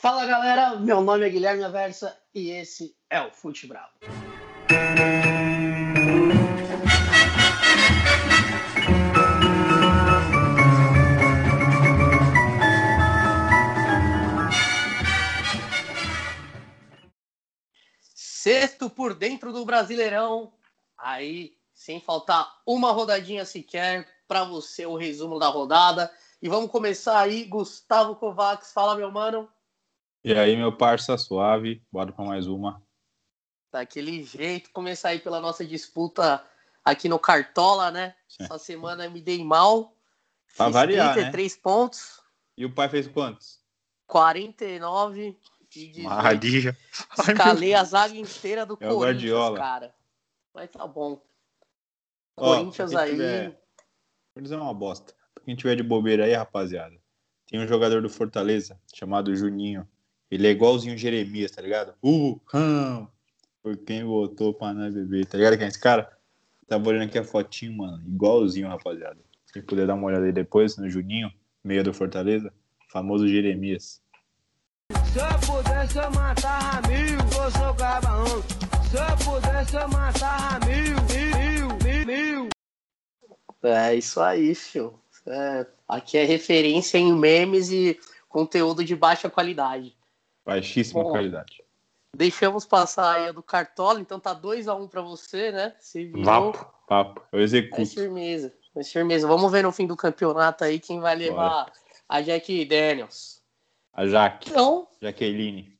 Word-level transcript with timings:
Fala 0.00 0.24
galera, 0.24 0.76
meu 0.76 1.02
nome 1.02 1.26
é 1.26 1.28
Guilherme 1.28 1.62
Aversa 1.62 2.18
e 2.34 2.48
esse 2.48 2.96
é 3.10 3.20
o 3.20 3.30
Fute 3.30 3.66
Bravo. 3.66 3.90
Sexto 18.00 18.88
por 18.88 19.12
dentro 19.12 19.52
do 19.52 19.66
Brasileirão, 19.66 20.54
aí 20.96 21.58
sem 21.74 22.00
faltar 22.00 22.50
uma 22.64 22.90
rodadinha 22.90 23.44
sequer 23.44 24.08
para 24.26 24.44
você 24.44 24.86
o 24.86 24.96
resumo 24.96 25.38
da 25.38 25.48
rodada. 25.48 26.10
E 26.40 26.48
vamos 26.48 26.70
começar 26.70 27.20
aí, 27.20 27.44
Gustavo 27.44 28.16
Kovacs, 28.16 28.72
fala 28.72 28.96
meu 28.96 29.10
mano. 29.10 29.46
E 30.22 30.34
aí, 30.34 30.54
meu 30.54 30.70
parça 30.76 31.16
suave, 31.16 31.82
bora 31.90 32.12
para 32.12 32.26
mais 32.26 32.46
uma. 32.46 32.82
Daquele 33.72 34.22
jeito, 34.22 34.70
começar 34.70 35.10
aí 35.10 35.18
pela 35.18 35.40
nossa 35.40 35.64
disputa 35.64 36.44
aqui 36.84 37.08
no 37.08 37.18
Cartola, 37.18 37.90
né? 37.90 38.14
Essa 38.38 38.58
semana 38.58 39.08
me 39.08 39.22
dei 39.22 39.42
mal. 39.42 39.96
Pra 40.54 40.66
Fiz 40.66 40.74
variar, 40.74 41.14
33 41.14 41.54
né? 41.54 41.60
pontos. 41.62 42.20
E 42.54 42.66
o 42.66 42.74
pai 42.74 42.90
fez 42.90 43.08
quantos? 43.08 43.60
49 44.06 45.38
e 45.74 45.86
18. 45.86 46.76
Escalei 47.18 47.72
a 47.72 47.84
zaga 47.84 48.14
inteira 48.14 48.66
do 48.66 48.74
é 48.74 48.76
Corinthians, 48.76 49.00
Guardiola. 49.00 49.58
cara. 49.58 49.94
Mas 50.52 50.68
tá 50.68 50.86
bom. 50.86 51.22
Ó, 52.36 52.56
Corinthians 52.56 52.94
aí. 52.94 53.12
Tiver... 53.12 53.62
Corinthians 54.34 54.60
é 54.60 54.62
uma 54.62 54.74
bosta. 54.74 55.14
Pra 55.34 55.44
quem 55.44 55.56
tiver 55.56 55.76
de 55.76 55.82
bobeira 55.82 56.26
aí, 56.26 56.34
rapaziada. 56.34 57.00
Tem 57.46 57.58
um 57.58 57.66
jogador 57.66 58.02
do 58.02 58.10
Fortaleza 58.10 58.78
chamado 58.94 59.34
Juninho. 59.34 59.88
Ele 60.30 60.46
é 60.46 60.50
igualzinho 60.50 60.94
o 60.94 60.98
Jeremias, 60.98 61.50
tá 61.50 61.60
ligado? 61.60 61.94
Uh, 62.02 62.40
hum, 62.54 63.06
por 63.62 63.76
quem 63.78 64.04
votou 64.04 64.54
pra 64.54 64.72
não 64.72 64.90
beber, 64.90 65.26
tá 65.26 65.36
ligado 65.36 65.56
quem 65.56 65.66
é 65.66 65.68
esse 65.68 65.80
cara? 65.80 66.10
Tá 66.68 66.76
olhando 66.76 67.02
aqui 67.02 67.18
a 67.18 67.24
fotinho, 67.24 67.78
mano. 67.78 68.00
Igualzinho, 68.06 68.68
rapaziada. 68.68 69.18
Se 69.46 69.60
puder 69.60 69.88
dar 69.88 69.94
uma 69.94 70.06
olhada 70.06 70.26
aí 70.26 70.32
depois 70.32 70.76
no 70.76 70.88
Juninho, 70.88 71.32
meia 71.64 71.82
do 71.82 71.92
Fortaleza, 71.92 72.52
famoso 72.88 73.26
Jeremias. 73.26 74.00
Se 75.12 75.18
eu 75.18 75.52
pudesse 75.52 75.98
eu 75.98 76.10
matar 76.12 76.80
mil, 76.88 77.18
eu 77.18 77.50
sou 77.50 77.74
cabarão. 77.74 78.24
Se 78.88 78.96
eu 78.96 79.32
pudesse 79.32 79.74
eu 79.74 79.88
matar 79.88 80.60
mil, 80.64 80.96
mil, 81.10 81.68
mil, 81.82 82.06
mil. 82.06 82.48
É 83.64 83.96
isso 83.96 84.20
aí, 84.20 84.54
fio. 84.54 85.00
É, 85.26 85.66
aqui 85.88 86.16
é 86.16 86.24
referência 86.24 86.98
em 86.98 87.12
memes 87.12 87.70
e 87.70 87.98
conteúdo 88.28 88.84
de 88.84 88.94
baixa 88.94 89.28
qualidade. 89.28 89.96
Baixíssima 90.50 91.04
Bom, 91.04 91.10
qualidade. 91.12 91.62
Deixamos 92.16 92.66
passar 92.66 93.14
aí 93.14 93.28
a 93.28 93.32
do 93.32 93.40
Cartola, 93.40 94.00
então 94.00 94.18
tá 94.18 94.34
2x1 94.34 94.82
um 94.82 94.88
para 94.88 95.00
você, 95.00 95.52
né? 95.52 95.76
Você 95.78 96.06
virou... 96.06 96.24
Vapo, 96.24 96.74
papo. 96.88 97.22
Eu 97.30 97.40
executo. 97.40 97.82
É 97.82 97.86
firmeza, 97.86 98.52
é 98.74 98.82
firmeza. 98.82 99.28
Vamos 99.28 99.52
ver 99.52 99.62
no 99.62 99.70
fim 99.70 99.86
do 99.86 99.96
campeonato 99.96 100.64
aí 100.64 100.80
quem 100.80 100.98
vai 100.98 101.14
levar 101.14 101.66
Bora. 101.66 101.72
a 102.08 102.20
Jack 102.20 102.64
Daniels. 102.64 103.40
A 103.92 104.08
Jaque. 104.08 104.50
Então, 104.50 104.88
Jaqueline. 105.00 105.78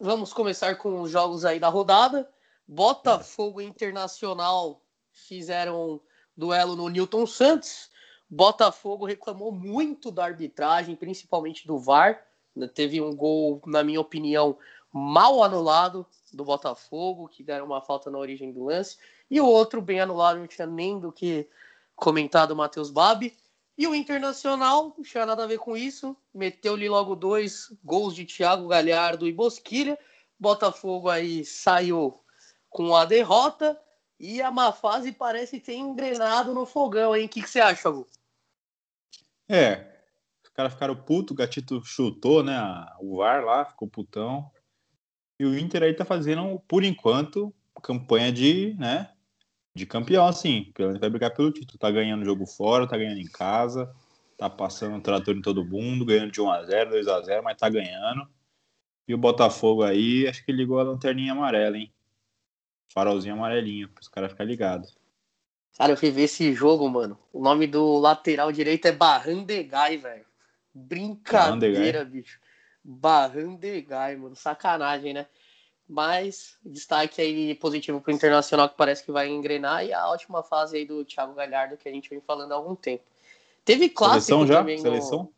Vamos 0.00 0.32
começar 0.32 0.74
com 0.74 1.00
os 1.00 1.12
jogos 1.12 1.44
aí 1.44 1.60
da 1.60 1.68
rodada. 1.68 2.28
Botafogo 2.66 3.60
Internacional 3.60 4.82
fizeram 5.12 6.00
duelo 6.36 6.74
no 6.74 6.88
Newton 6.88 7.24
Santos. 7.24 7.88
Botafogo 8.28 9.06
reclamou 9.06 9.52
muito 9.52 10.10
da 10.10 10.24
arbitragem, 10.24 10.96
principalmente 10.96 11.68
do 11.68 11.78
VAR. 11.78 12.27
Teve 12.66 13.00
um 13.00 13.14
gol, 13.14 13.62
na 13.66 13.84
minha 13.84 14.00
opinião, 14.00 14.56
mal 14.92 15.42
anulado 15.44 16.06
do 16.32 16.44
Botafogo, 16.44 17.28
que 17.28 17.42
deram 17.42 17.66
uma 17.66 17.80
falta 17.80 18.10
na 18.10 18.18
origem 18.18 18.50
do 18.50 18.64
lance. 18.64 18.96
E 19.30 19.40
o 19.40 19.46
outro 19.46 19.80
bem 19.80 20.00
anulado, 20.00 20.38
não 20.38 20.46
tinha 20.46 20.66
nem 20.66 20.98
do 20.98 21.12
que 21.12 21.48
comentado 21.94 22.52
o 22.52 22.56
Matheus 22.56 22.90
Babi. 22.90 23.36
E 23.76 23.86
o 23.86 23.94
Internacional, 23.94 24.94
não 24.96 25.04
tinha 25.04 25.24
nada 25.24 25.44
a 25.44 25.46
ver 25.46 25.58
com 25.58 25.76
isso, 25.76 26.16
meteu-lhe 26.34 26.88
logo 26.88 27.14
dois 27.14 27.72
gols 27.84 28.14
de 28.14 28.24
Thiago 28.24 28.66
Galhardo 28.66 29.28
e 29.28 29.32
Bosquilha. 29.32 29.96
Botafogo 30.38 31.08
aí 31.08 31.44
saiu 31.44 32.18
com 32.68 32.96
a 32.96 33.04
derrota 33.04 33.80
e 34.18 34.42
a 34.42 34.50
má 34.50 34.72
fase 34.72 35.12
parece 35.12 35.60
ter 35.60 35.74
engrenado 35.74 36.52
no 36.52 36.66
fogão, 36.66 37.14
hein? 37.14 37.26
O 37.26 37.28
que, 37.28 37.42
que 37.42 37.48
você 37.48 37.60
acha, 37.60 37.88
Gu? 37.88 38.06
É, 39.48 39.97
caras 40.58 40.72
ficaram 40.72 40.96
putos, 40.96 41.30
o 41.30 41.36
Gatito 41.36 41.80
chutou, 41.84 42.42
né? 42.42 42.58
O 43.00 43.18
VAR 43.18 43.44
lá, 43.44 43.64
ficou 43.64 43.86
putão. 43.86 44.50
E 45.38 45.44
o 45.44 45.56
Inter 45.56 45.84
aí 45.84 45.94
tá 45.94 46.04
fazendo, 46.04 46.58
por 46.66 46.82
enquanto, 46.82 47.54
campanha 47.80 48.32
de, 48.32 48.74
né? 48.74 49.08
De 49.72 49.86
campeão, 49.86 50.26
assim. 50.26 50.72
Menos 50.76 50.98
vai 50.98 51.08
brigar 51.08 51.32
pelo 51.32 51.52
título. 51.52 51.78
Tá 51.78 51.88
ganhando 51.92 52.24
jogo 52.24 52.44
fora, 52.44 52.88
tá 52.88 52.98
ganhando 52.98 53.20
em 53.20 53.30
casa, 53.30 53.94
tá 54.36 54.50
passando 54.50 54.96
um 54.96 55.00
trator 55.00 55.36
em 55.36 55.40
todo 55.40 55.64
mundo, 55.64 56.04
ganhando 56.04 56.32
de 56.32 56.40
1x0, 56.40 56.90
2x0, 56.90 57.40
mas 57.40 57.56
tá 57.56 57.68
ganhando. 57.68 58.28
E 59.06 59.14
o 59.14 59.18
Botafogo 59.18 59.84
aí, 59.84 60.26
acho 60.26 60.44
que 60.44 60.50
ligou 60.50 60.80
a 60.80 60.82
lanterninha 60.82 61.34
amarela, 61.34 61.78
hein? 61.78 61.94
Farolzinho 62.92 63.34
amarelinho, 63.34 63.88
os 64.00 64.08
caras 64.08 64.32
ficarem 64.32 64.50
ligados. 64.50 64.98
Cara, 65.76 65.92
eu 65.92 65.96
fui 65.96 66.10
ver 66.10 66.22
esse 66.22 66.52
jogo, 66.52 66.88
mano. 66.88 67.16
O 67.32 67.40
nome 67.40 67.68
do 67.68 68.00
lateral 68.00 68.50
direito 68.50 68.86
é 68.86 68.92
Barrandegai, 68.92 69.96
velho. 69.98 70.26
Brincadeira, 70.74 72.04
bicho. 72.04 72.40
Barrandegai, 72.84 74.16
mano. 74.16 74.36
Sacanagem, 74.36 75.12
né? 75.12 75.26
Mas 75.88 76.58
destaque 76.64 77.20
aí 77.20 77.54
positivo 77.54 78.00
pro 78.00 78.12
Internacional 78.12 78.68
que 78.68 78.76
parece 78.76 79.02
que 79.04 79.10
vai 79.10 79.28
engrenar 79.28 79.84
e 79.84 79.92
a 79.92 80.06
ótima 80.08 80.42
fase 80.42 80.76
aí 80.76 80.84
do 80.84 81.04
Thiago 81.04 81.34
Galhardo 81.34 81.78
que 81.78 81.88
a 81.88 81.92
gente 81.92 82.10
vem 82.10 82.20
falando 82.20 82.52
há 82.52 82.56
algum 82.56 82.74
tempo. 82.74 83.04
Teve 83.64 83.88
clássico 83.88 84.22
Seleção 84.22 84.46
já? 84.46 84.58
também 84.58 84.78
Seleção? 84.78 85.32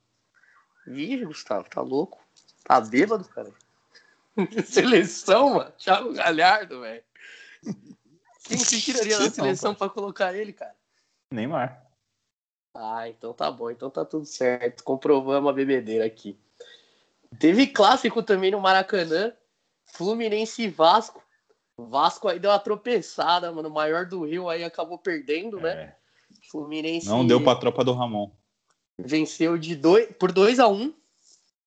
No... 0.86 0.92
Vixe, 0.92 1.24
Gustavo, 1.24 1.68
tá 1.68 1.80
louco? 1.80 2.20
Tá 2.64 2.80
bêbado, 2.80 3.24
cara? 3.26 3.52
Seleção, 4.66 5.54
mano? 5.54 5.72
Thiago 5.78 6.12
Galhardo, 6.12 6.80
velho. 6.80 7.02
Quem 8.44 8.58
se 8.58 8.80
tiraria 8.80 9.18
da 9.18 9.30
seleção 9.30 9.74
para 9.74 9.88
colocar 9.88 10.34
ele, 10.34 10.52
cara? 10.52 10.74
Neymar. 11.30 11.89
Ah, 12.74 13.08
então 13.08 13.32
tá 13.32 13.50
bom, 13.50 13.70
então 13.70 13.90
tá 13.90 14.04
tudo 14.04 14.24
certo. 14.24 14.84
Comprovamos 14.84 15.50
a 15.50 15.52
bebedeira 15.52 16.04
aqui. 16.04 16.38
Teve 17.38 17.66
clássico 17.66 18.22
também 18.22 18.50
no 18.50 18.60
Maracanã, 18.60 19.32
Fluminense 19.84 20.62
e 20.62 20.68
Vasco. 20.68 21.22
Vasco 21.76 22.28
aí 22.28 22.38
deu 22.38 22.50
uma 22.50 22.58
tropeçada, 22.58 23.50
mano. 23.52 23.68
O 23.68 23.72
maior 23.72 24.06
do 24.06 24.24
Rio 24.24 24.48
aí 24.48 24.64
acabou 24.64 24.98
perdendo, 24.98 25.60
né? 25.60 25.70
É. 25.70 25.96
Fluminense. 26.50 27.08
Não 27.08 27.26
deu 27.26 27.42
pra 27.42 27.56
tropa 27.56 27.84
do 27.84 27.92
Ramon. 27.92 28.30
Venceu 28.98 29.56
de 29.56 29.74
dois, 29.74 30.08
por 30.18 30.30
2 30.32 30.58
a 30.58 30.68
1 30.68 30.74
um. 30.74 30.94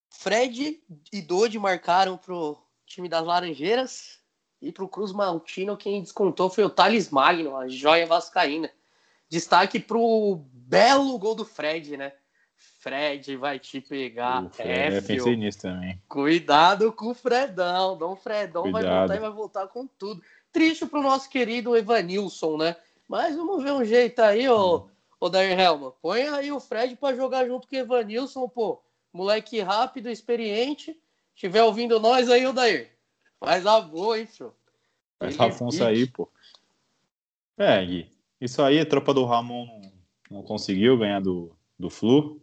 Fred 0.09 0.81
e 1.11 1.21
Dodi 1.21 1.57
marcaram 1.57 2.17
pro 2.17 2.57
time 2.85 3.09
das 3.09 3.25
Laranjeiras. 3.25 4.19
E 4.61 4.71
para 4.71 4.83
o 4.85 4.87
Cruz 4.87 5.11
Maltino, 5.11 5.75
quem 5.75 6.01
descontou 6.01 6.49
foi 6.49 6.63
o 6.63 6.69
Thales 6.69 7.09
Magno, 7.09 7.57
a 7.57 7.67
joia 7.67 8.05
vascaína. 8.05 8.71
Destaque 9.33 9.79
para 9.79 9.97
o 9.97 10.45
belo 10.51 11.17
gol 11.17 11.33
do 11.33 11.43
Fred, 11.43 11.97
né? 11.97 12.13
Fred 12.55 13.35
vai 13.35 13.57
te 13.57 13.81
pegar. 13.81 14.47
É, 14.59 14.95
eu 14.95 15.01
pensei 15.01 15.35
nisso 15.35 15.61
também. 15.61 15.99
Cuidado 16.07 16.93
com 16.93 17.07
o 17.07 17.15
Fredão. 17.15 17.97
Dom 17.97 18.15
Fredão 18.15 18.61
Cuidado. 18.61 18.83
vai 18.83 18.99
voltar 18.99 19.15
e 19.15 19.19
vai 19.19 19.31
voltar 19.31 19.67
com 19.69 19.87
tudo. 19.87 20.21
Triste 20.51 20.85
pro 20.85 21.01
nosso 21.01 21.27
querido 21.31 21.75
Evanilson, 21.75 22.57
né? 22.57 22.75
Mas 23.07 23.35
vamos 23.35 23.63
ver 23.63 23.71
um 23.71 23.83
jeito 23.83 24.19
aí, 24.19 24.47
ô, 24.47 24.77
hum. 24.77 24.89
ô 25.19 25.29
Dair 25.29 25.59
Helma. 25.59 25.91
Põe 25.99 26.27
aí 26.27 26.51
o 26.51 26.59
Fred 26.59 26.95
para 26.95 27.15
jogar 27.15 27.47
junto 27.47 27.67
com 27.67 27.75
o 27.75 27.79
Evanilson, 27.79 28.47
pô. 28.47 28.83
Moleque 29.11 29.61
rápido, 29.61 30.11
experiente. 30.11 30.95
Estiver 31.33 31.63
ouvindo 31.63 31.99
nós 31.99 32.29
aí, 32.29 32.45
ô 32.45 32.53
Dair. 32.53 32.91
Faz 33.39 33.65
a 33.65 33.81
boa, 33.81 34.19
hein, 34.19 34.27
senhor? 34.27 34.53
Faz 35.17 35.39
Afonso 35.39 35.83
aí, 35.83 36.05
pô. 36.05 36.29
É, 37.57 37.83
Gui. 37.83 38.13
Isso 38.43 38.61
aí, 38.61 38.77
a 38.77 38.85
tropa 38.85 39.13
do 39.13 39.23
Ramon 39.23 39.65
não, 39.65 39.91
não 40.29 40.43
conseguiu 40.43 40.97
ganhar 40.97 41.21
do, 41.21 41.55
do 41.79 41.89
Flu. 41.89 42.41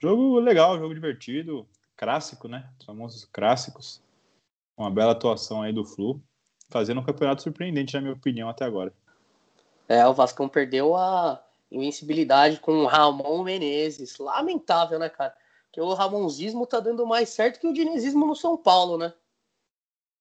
Jogo 0.00 0.38
legal, 0.40 0.78
jogo 0.78 0.94
divertido. 0.94 1.68
Clássico, 1.94 2.48
né? 2.48 2.72
Os 2.80 2.86
famosos 2.86 3.26
clássicos. 3.26 4.02
Uma 4.74 4.90
bela 4.90 5.12
atuação 5.12 5.60
aí 5.60 5.74
do 5.74 5.84
Flu. 5.84 6.22
Fazendo 6.70 7.02
um 7.02 7.04
campeonato 7.04 7.42
surpreendente, 7.42 7.92
na 7.92 8.00
minha 8.00 8.14
opinião, 8.14 8.48
até 8.48 8.64
agora. 8.64 8.94
É, 9.86 10.06
o 10.06 10.14
Vascão 10.14 10.48
perdeu 10.48 10.96
a 10.96 11.44
invencibilidade 11.70 12.58
com 12.58 12.72
o 12.78 12.86
Ramon 12.86 13.44
Menezes. 13.44 14.16
Lamentável, 14.16 14.98
né, 14.98 15.10
cara? 15.10 15.36
Porque 15.66 15.82
o 15.82 15.92
Ramonzismo 15.92 16.66
tá 16.66 16.80
dando 16.80 17.06
mais 17.06 17.28
certo 17.28 17.60
que 17.60 17.66
o 17.66 17.74
dinizismo 17.74 18.26
no 18.26 18.34
São 18.34 18.56
Paulo, 18.56 18.96
né? 18.96 19.12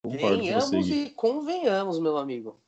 Venhamos 0.06 0.90
e 0.90 1.10
convenhamos, 1.12 2.00
meu 2.00 2.18
amigo. 2.18 2.62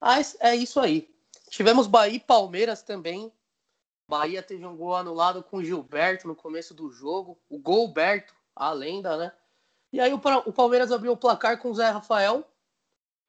Ah, 0.00 0.16
é 0.40 0.54
isso 0.56 0.80
aí. 0.80 1.08
Tivemos 1.48 1.86
Bahia 1.86 2.16
e 2.16 2.20
Palmeiras 2.20 2.82
também. 2.82 3.32
Bahia 4.08 4.42
teve 4.42 4.66
um 4.66 4.76
gol 4.76 4.94
anulado 4.94 5.42
com 5.42 5.62
Gilberto 5.62 6.28
no 6.28 6.34
começo 6.34 6.74
do 6.74 6.90
jogo. 6.90 7.38
O 7.48 7.58
Golberto, 7.58 8.34
a 8.54 8.72
lenda, 8.72 9.16
né? 9.16 9.32
E 9.94 10.00
aí 10.00 10.12
o, 10.12 10.18
Palmeiras 10.18 10.90
abriu 10.90 11.12
o 11.12 11.16
placar 11.16 11.58
com 11.58 11.70
o 11.70 11.74
Zé 11.74 11.88
Rafael, 11.88 12.44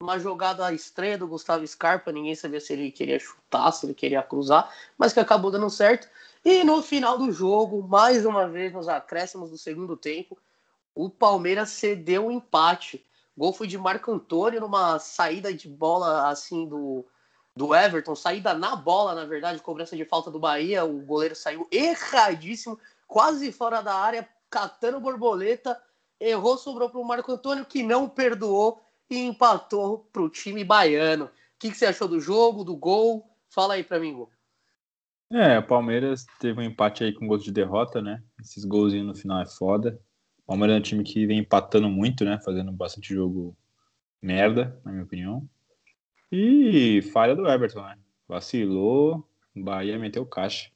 uma 0.02 0.18
jogada 0.18 0.74
estreia 0.74 1.16
do 1.16 1.28
Gustavo 1.28 1.66
Scarpa, 1.68 2.12
ninguém 2.12 2.34
sabia 2.34 2.60
se 2.60 2.74
ele 2.74 2.92
queria 2.92 3.20
chutar, 3.20 3.72
se 3.72 3.86
ele 3.86 3.94
queria 3.94 4.24
cruzar, 4.24 4.74
mas 4.98 5.14
que 5.14 5.20
acabou 5.20 5.52
dando 5.52 5.70
certo. 5.70 6.10
E 6.44 6.64
no 6.64 6.82
final 6.82 7.20
do 7.20 7.32
jogo, 7.32 7.88
mais 7.88 8.26
uma 8.26 8.48
vez 8.48 8.74
nos 8.74 8.88
acréscimos 8.88 9.52
do 9.52 9.60
segundo 9.60 9.96
tempo, 9.96 10.38
o 10.96 11.08
Palmeiras 11.08 11.70
cedeu 11.70 12.26
o 12.26 12.32
empate. 12.32 13.06
Gol 13.38 13.54
foi 13.54 13.68
de 13.68 13.78
Marco 13.78 14.12
Antônio 14.12 14.62
numa 14.62 14.98
saída 14.98 15.54
de 15.54 15.68
bola 15.68 16.30
assim 16.30 16.68
do, 16.68 17.06
do 17.56 17.76
Everton, 17.76 18.16
saída 18.16 18.54
na 18.54 18.76
bola, 18.76 19.14
na 19.14 19.26
verdade, 19.26 19.62
cobrança 19.62 19.96
de 19.96 20.06
falta 20.06 20.32
do 20.32 20.40
Bahia. 20.40 20.86
O 20.86 21.02
goleiro 21.02 21.36
saiu 21.36 21.68
erradíssimo, 21.72 22.80
quase 23.08 23.52
fora 23.52 23.82
da 23.82 23.94
área, 23.94 24.28
catando 24.50 25.00
borboleta. 25.00 25.82
Errou, 26.20 26.58
sobrou 26.58 26.90
para 26.90 27.00
o 27.00 27.06
Marco 27.06 27.32
Antônio, 27.32 27.66
que 27.66 27.84
não 27.84 28.08
perdoou 28.08 28.82
e 29.10 29.20
empatou 29.20 30.08
para 30.12 30.22
o 30.22 30.30
time 30.30 30.64
baiano. 30.64 31.26
O 31.26 31.30
que, 31.60 31.72
que, 31.72 31.78
você 31.78 31.86
achou 31.86 32.08
do 32.08 32.20
jogo, 32.20 32.64
do 32.64 32.76
gol? 32.76 33.30
Fala 33.50 33.76
aí 33.76 33.84
para 33.84 34.00
mim, 34.00 34.14
Gol. 34.14 34.30
É, 35.32 35.58
o 35.58 35.66
Palmeiras 35.66 36.26
teve 36.40 36.60
um 36.60 36.64
empate 36.64 37.04
aí 37.04 37.14
com 37.14 37.28
gols 37.28 37.44
de 37.44 37.52
derrota, 37.52 38.02
né? 38.02 38.22
Esses 38.40 38.64
golzinhos 38.64 39.08
no 39.08 39.16
final 39.16 39.42
é 39.42 39.46
foda. 39.46 40.00
Palmeiras 40.46 40.76
é 40.76 40.80
um 40.80 40.84
time 40.84 41.04
que 41.04 41.26
vem 41.26 41.40
empatando 41.40 41.90
muito, 41.90 42.24
né? 42.24 42.40
Fazendo 42.44 42.72
bastante 42.72 43.14
jogo 43.14 43.56
merda, 44.22 44.80
na 44.84 44.92
minha 44.92 45.04
opinião. 45.04 45.48
E 46.32 47.02
falha 47.14 47.36
do 47.36 47.48
Everton, 47.48 47.82
né? 47.82 47.98
Vacilou, 48.28 49.28
Bahia 49.56 49.98
meteu 49.98 50.26
caixa. 50.26 50.70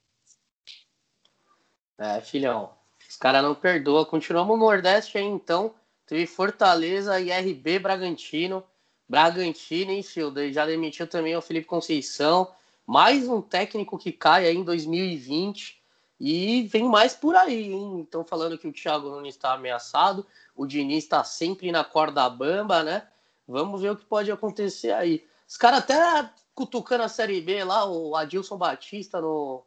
É, 1.98 2.20
filhão. 2.20 2.72
Os 3.08 3.16
caras 3.16 3.42
não 3.42 3.54
perdoam. 3.54 4.04
Continuamos 4.04 4.58
no 4.58 4.64
Nordeste 4.64 5.18
aí, 5.18 5.24
então. 5.24 5.74
Teve 6.06 6.26
Fortaleza 6.26 7.20
e 7.20 7.30
RB 7.30 7.78
Bragantino. 7.78 8.64
Bragantino, 9.08 9.90
hein, 9.90 10.02
Field? 10.02 10.52
Já 10.52 10.64
demitiu 10.64 11.06
também 11.06 11.36
o 11.36 11.42
Felipe 11.42 11.66
Conceição. 11.66 12.50
Mais 12.86 13.28
um 13.28 13.42
técnico 13.42 13.98
que 13.98 14.12
cai 14.12 14.46
aí 14.46 14.56
em 14.56 14.64
2020. 14.64 15.79
E 16.20 16.64
vem 16.64 16.84
mais 16.84 17.14
por 17.14 17.34
aí, 17.34 17.72
hein? 17.72 18.02
Estão 18.02 18.22
falando 18.22 18.58
que 18.58 18.68
o 18.68 18.72
Thiago 18.72 19.08
Nunes 19.08 19.34
está 19.34 19.54
ameaçado, 19.54 20.26
o 20.54 20.66
Diniz 20.66 21.04
está 21.04 21.24
sempre 21.24 21.72
na 21.72 21.82
corda 21.82 22.28
bamba, 22.28 22.82
né? 22.82 23.04
Vamos 23.48 23.80
ver 23.80 23.92
o 23.92 23.96
que 23.96 24.04
pode 24.04 24.30
acontecer 24.30 24.92
aí. 24.92 25.24
Os 25.48 25.56
caras 25.56 25.80
até 25.80 26.30
cutucando 26.54 27.04
a 27.04 27.08
Série 27.08 27.40
B 27.40 27.64
lá, 27.64 27.86
o 27.86 28.14
Adilson 28.14 28.58
Batista 28.58 29.18
no. 29.18 29.64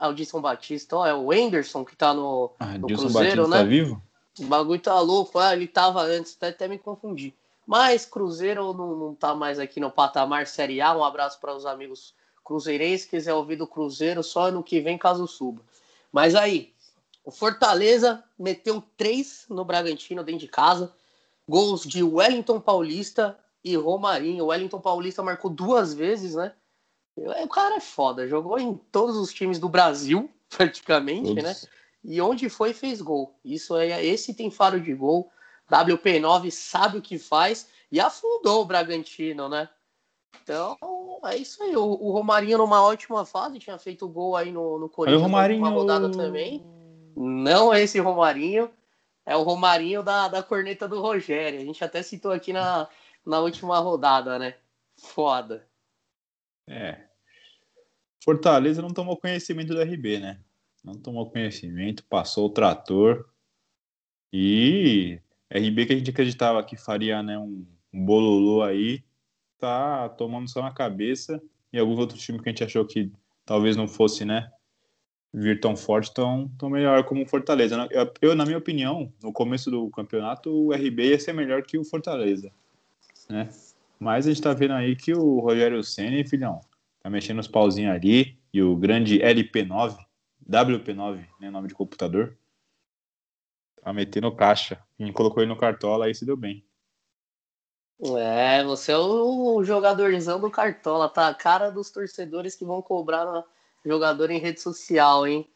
O 0.00 0.04
Adilson 0.04 0.40
Batista, 0.40 0.96
ó, 0.96 1.04
é 1.04 1.12
o 1.12 1.32
Anderson 1.32 1.84
que 1.84 1.96
tá 1.96 2.14
no, 2.14 2.52
ah, 2.60 2.78
no 2.78 2.86
Cruzeiro, 2.86 3.12
Batista 3.12 3.48
né? 3.48 3.56
Tá 3.56 3.62
vivo? 3.64 4.02
O 4.38 4.44
bagulho 4.44 4.80
tá 4.80 5.00
louco, 5.00 5.40
ah, 5.40 5.52
ele 5.52 5.66
tava 5.66 6.02
antes, 6.02 6.36
até, 6.36 6.50
até 6.50 6.68
me 6.68 6.78
confundi. 6.78 7.34
Mas 7.66 8.06
Cruzeiro 8.06 8.72
não, 8.72 8.94
não 8.94 9.14
tá 9.14 9.34
mais 9.34 9.58
aqui 9.58 9.80
no 9.80 9.90
patamar 9.90 10.46
Série 10.46 10.80
A. 10.80 10.96
Um 10.96 11.02
abraço 11.02 11.40
para 11.40 11.54
os 11.54 11.66
amigos 11.66 12.14
cruzeirenses. 12.44 13.06
Quiser 13.06 13.34
ouvir 13.34 13.56
do 13.56 13.66
Cruzeiro, 13.66 14.22
só 14.22 14.50
no 14.50 14.62
que 14.62 14.80
vem, 14.80 14.96
caso 14.96 15.26
suba. 15.26 15.60
Mas 16.12 16.34
aí, 16.34 16.72
o 17.24 17.30
Fortaleza 17.30 18.24
meteu 18.38 18.82
três 18.96 19.44
no 19.48 19.64
Bragantino 19.64 20.24
dentro 20.24 20.40
de 20.40 20.48
casa. 20.48 20.92
Gols 21.48 21.82
de 21.82 22.02
Wellington 22.02 22.60
Paulista 22.60 23.38
e 23.62 23.76
Romarinho. 23.76 24.44
O 24.44 24.46
Wellington 24.48 24.80
Paulista 24.80 25.22
marcou 25.22 25.50
duas 25.50 25.92
vezes, 25.94 26.34
né? 26.34 26.52
O 27.16 27.48
cara 27.48 27.76
é 27.76 27.80
foda, 27.80 28.28
jogou 28.28 28.58
em 28.58 28.74
todos 28.92 29.16
os 29.16 29.32
times 29.32 29.58
do 29.58 29.68
Brasil, 29.68 30.30
praticamente, 30.48 31.34
né? 31.34 31.54
E 32.04 32.20
onde 32.20 32.48
foi, 32.48 32.72
fez 32.72 33.02
gol. 33.02 33.38
Isso 33.44 33.76
é, 33.76 34.04
esse 34.04 34.34
tem 34.34 34.50
faro 34.50 34.80
de 34.80 34.94
gol. 34.94 35.30
WP9 35.70 36.50
sabe 36.50 36.98
o 36.98 37.02
que 37.02 37.18
faz 37.18 37.68
e 37.90 38.00
afundou 38.00 38.62
o 38.62 38.64
Bragantino, 38.64 39.48
né? 39.48 39.68
Então, 40.42 40.76
é 41.24 41.36
isso 41.36 41.62
aí. 41.62 41.76
O, 41.76 41.84
o, 41.84 42.10
Romarinho 42.10 42.58
numa 42.58 42.82
ótima 42.82 43.24
fase, 43.24 43.58
tinha 43.58 43.78
feito 43.78 44.08
gol 44.08 44.36
aí 44.36 44.50
no, 44.50 44.78
no 44.78 44.88
Corinthians. 44.88 45.22
Romarinho... 45.22 45.60
Uma 45.60 45.70
rodada 45.70 46.10
também. 46.10 46.64
Não 47.16 47.72
é 47.72 47.82
esse 47.82 47.98
Romarinho, 47.98 48.70
é 49.26 49.36
o 49.36 49.42
Romarinho 49.42 50.02
da, 50.02 50.28
da 50.28 50.42
corneta 50.42 50.88
do 50.88 51.00
Rogério. 51.00 51.60
A 51.60 51.64
gente 51.64 51.82
até 51.82 52.02
citou 52.02 52.32
aqui 52.32 52.52
na, 52.52 52.88
na 53.26 53.40
última 53.40 53.78
rodada, 53.78 54.38
né? 54.38 54.54
Foda. 54.96 55.66
É. 56.66 57.08
Fortaleza 58.24 58.82
não 58.82 58.90
tomou 58.90 59.16
conhecimento 59.16 59.74
do 59.74 59.82
RB, 59.82 60.18
né? 60.18 60.40
Não 60.84 60.94
tomou 60.94 61.30
conhecimento, 61.30 62.04
passou 62.04 62.46
o 62.46 62.50
trator. 62.50 63.28
E 64.32 65.20
RB 65.50 65.86
que 65.86 65.92
a 65.92 65.96
gente 65.96 66.10
acreditava 66.10 66.62
que 66.62 66.76
faria 66.76 67.22
né, 67.22 67.38
um, 67.38 67.66
um 67.92 68.04
bololô 68.04 68.62
aí, 68.62 69.02
tá 69.58 70.08
tomando 70.10 70.48
só 70.48 70.62
na 70.62 70.72
cabeça 70.72 71.42
e 71.72 71.78
alguns 71.78 71.98
outros 71.98 72.20
times 72.20 72.40
que 72.40 72.48
a 72.48 72.52
gente 72.52 72.64
achou 72.64 72.84
que 72.84 73.12
talvez 73.44 73.76
não 73.76 73.88
fosse, 73.88 74.24
né, 74.24 74.50
vir 75.32 75.60
tão 75.60 75.76
forte, 75.76 76.08
estão 76.08 76.50
tão 76.58 76.70
melhor 76.70 77.04
como 77.04 77.22
o 77.22 77.26
Fortaleza. 77.26 77.88
Eu, 77.90 78.12
eu, 78.22 78.34
na 78.34 78.44
minha 78.44 78.58
opinião, 78.58 79.12
no 79.22 79.32
começo 79.32 79.70
do 79.70 79.90
campeonato, 79.90 80.50
o 80.50 80.72
RB 80.72 81.10
ia 81.10 81.20
ser 81.20 81.32
melhor 81.32 81.62
que 81.62 81.78
o 81.78 81.84
Fortaleza, 81.84 82.50
né? 83.28 83.48
Mas 83.98 84.26
a 84.26 84.30
gente 84.30 84.42
tá 84.42 84.52
vendo 84.52 84.74
aí 84.74 84.94
que 84.94 85.12
o 85.12 85.40
Rogério 85.40 85.82
Senna, 85.82 86.24
filhão, 86.24 86.60
tá 87.02 87.10
mexendo 87.10 87.40
os 87.40 87.48
pauzinhos 87.48 87.94
ali, 87.94 88.38
e 88.52 88.62
o 88.62 88.76
grande 88.76 89.18
LP9, 89.18 89.96
WP9, 90.48 91.26
né, 91.40 91.50
nome 91.50 91.68
de 91.68 91.74
computador, 91.74 92.36
tá 93.82 93.92
metendo 93.92 94.30
caixa. 94.32 94.82
Quem 94.96 95.12
colocou 95.12 95.42
ele 95.42 95.50
no 95.50 95.56
cartola 95.56 96.06
aí 96.06 96.14
se 96.14 96.24
deu 96.24 96.36
bem. 96.36 96.64
É, 98.00 98.62
você 98.62 98.92
é 98.92 98.98
o 98.98 99.62
jogadorzão 99.64 100.38
do 100.38 100.50
Cartola, 100.50 101.08
tá? 101.08 101.28
A 101.28 101.34
cara 101.34 101.70
dos 101.70 101.90
torcedores 101.90 102.54
que 102.54 102.64
vão 102.64 102.80
cobrar 102.80 103.44
jogador 103.84 104.30
em 104.30 104.38
rede 104.38 104.60
social, 104.60 105.26
hein? 105.26 105.48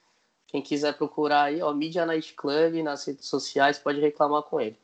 Quem 0.49 0.61
quiser 0.61 0.97
procurar 0.97 1.45
aí, 1.45 1.63
ó, 1.63 1.73
Media 1.73 2.05
Night 2.05 2.35
Club 2.35 2.75
nas 2.83 3.07
redes 3.07 3.27
sociais, 3.27 3.79
pode 3.79 4.01
reclamar 4.01 4.43
com 4.43 4.61
ele. 4.61 4.77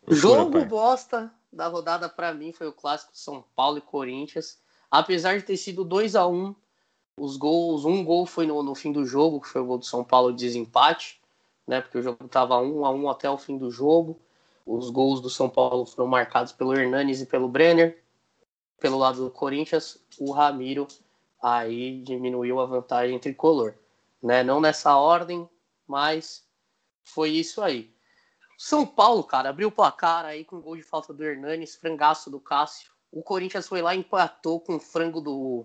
Procura, 0.00 0.20
Jogo 0.20 0.52
pai. 0.52 0.64
bosta 0.64 1.32
da 1.52 1.66
rodada 1.66 2.08
para 2.08 2.32
mim 2.32 2.52
foi 2.52 2.68
o 2.68 2.72
clássico 2.72 3.10
São 3.12 3.44
Paulo 3.54 3.78
e 3.78 3.82
Corinthians. 3.82 4.58
Apesar 4.90 5.36
de 5.36 5.44
ter 5.44 5.56
sido 5.56 5.84
2 5.84 6.14
a 6.14 6.26
1 6.26 6.54
os 7.18 7.36
gols, 7.36 7.84
um 7.84 8.04
gol 8.04 8.24
foi 8.24 8.46
no, 8.46 8.62
no 8.62 8.74
fim 8.74 8.92
do 8.92 9.04
jogo, 9.04 9.40
que 9.40 9.48
foi 9.48 9.60
o 9.60 9.66
gol 9.66 9.78
do 9.78 9.84
São 9.84 10.04
Paulo 10.04 10.32
de 10.32 10.38
desempate, 10.38 11.20
né? 11.66 11.80
Porque 11.80 11.98
o 11.98 12.02
jogo 12.02 12.28
tava 12.28 12.58
1 12.58 12.84
a 12.86 12.90
1 12.90 13.10
até 13.10 13.28
o 13.28 13.36
fim 13.36 13.58
do 13.58 13.70
jogo. 13.70 14.18
Os 14.68 14.90
gols 14.90 15.22
do 15.22 15.30
São 15.30 15.48
Paulo 15.48 15.86
foram 15.86 16.06
marcados 16.06 16.52
pelo 16.52 16.74
Hernanes 16.74 17.22
e 17.22 17.26
pelo 17.26 17.48
Brenner. 17.48 18.04
Pelo 18.78 18.98
lado 18.98 19.24
do 19.24 19.30
Corinthians, 19.30 19.98
o 20.20 20.30
Ramiro 20.30 20.86
aí 21.42 22.02
diminuiu 22.02 22.60
a 22.60 22.66
vantagem 22.66 23.18
tricolor. 23.18 23.74
Né? 24.22 24.44
Não 24.44 24.60
nessa 24.60 24.94
ordem, 24.94 25.48
mas 25.86 26.46
foi 27.02 27.30
isso 27.30 27.62
aí. 27.62 27.90
São 28.58 28.86
Paulo, 28.86 29.24
cara, 29.24 29.48
abriu 29.48 29.68
o 29.68 29.72
placar 29.72 30.26
aí 30.26 30.44
com 30.44 30.60
gol 30.60 30.76
de 30.76 30.82
falta 30.82 31.14
do 31.14 31.24
Hernanes, 31.24 31.74
frangaço 31.74 32.30
do 32.30 32.38
Cássio. 32.38 32.90
O 33.10 33.22
Corinthians 33.22 33.66
foi 33.66 33.80
lá 33.80 33.94
e 33.94 34.00
empatou 34.00 34.60
com 34.60 34.76
o 34.76 34.80
frango 34.80 35.22
do, 35.22 35.64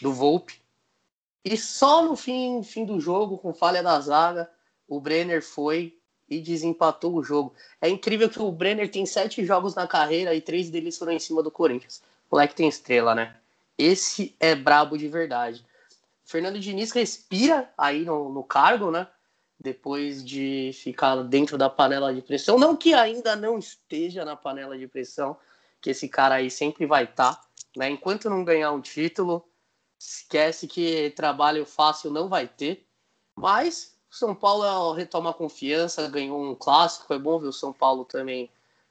do 0.00 0.12
Volpe. 0.12 0.62
E 1.44 1.56
só 1.56 2.04
no 2.04 2.14
fim, 2.14 2.62
fim 2.62 2.84
do 2.84 3.00
jogo, 3.00 3.36
com 3.36 3.52
falha 3.52 3.82
da 3.82 4.00
zaga, 4.00 4.48
o 4.86 5.00
Brenner 5.00 5.42
foi 5.42 5.98
e 6.34 6.40
desempatou 6.40 7.14
o 7.14 7.22
jogo. 7.22 7.54
É 7.80 7.88
incrível 7.88 8.28
que 8.28 8.40
o 8.40 8.50
Brenner 8.50 8.90
tem 8.90 9.06
sete 9.06 9.44
jogos 9.44 9.74
na 9.74 9.86
carreira 9.86 10.34
e 10.34 10.40
três 10.40 10.70
deles 10.70 10.98
foram 10.98 11.12
em 11.12 11.18
cima 11.18 11.42
do 11.42 11.50
Corinthians. 11.50 12.02
O 12.30 12.36
moleque 12.36 12.54
tem 12.54 12.68
estrela, 12.68 13.14
né? 13.14 13.36
Esse 13.78 14.34
é 14.40 14.54
brabo 14.54 14.96
de 14.98 15.08
verdade. 15.08 15.64
Fernando 16.24 16.58
Diniz 16.58 16.90
respira 16.92 17.70
aí 17.76 18.04
no, 18.04 18.32
no 18.32 18.42
cargo, 18.42 18.90
né? 18.90 19.06
Depois 19.58 20.24
de 20.24 20.72
ficar 20.74 21.22
dentro 21.22 21.56
da 21.56 21.70
panela 21.70 22.12
de 22.12 22.22
pressão. 22.22 22.58
Não 22.58 22.76
que 22.76 22.92
ainda 22.94 23.36
não 23.36 23.58
esteja 23.58 24.24
na 24.24 24.34
panela 24.34 24.76
de 24.76 24.86
pressão, 24.88 25.36
que 25.80 25.90
esse 25.90 26.08
cara 26.08 26.36
aí 26.36 26.50
sempre 26.50 26.86
vai 26.86 27.04
estar. 27.04 27.34
Tá, 27.34 27.44
né? 27.76 27.90
Enquanto 27.90 28.30
não 28.30 28.44
ganhar 28.44 28.72
um 28.72 28.80
título, 28.80 29.44
esquece 29.98 30.66
que 30.66 31.10
trabalho 31.10 31.64
fácil 31.64 32.10
não 32.10 32.28
vai 32.28 32.48
ter. 32.48 32.86
Mas 33.36 33.93
são 34.14 34.32
Paulo 34.32 34.92
retoma 34.92 35.30
a 35.30 35.34
confiança, 35.34 36.08
ganhou 36.08 36.40
um 36.40 36.54
clássico. 36.54 37.12
É 37.12 37.18
bom 37.18 37.36
ver 37.40 37.48
o 37.48 37.52
São 37.52 37.72
Paulo 37.72 38.04
também 38.04 38.48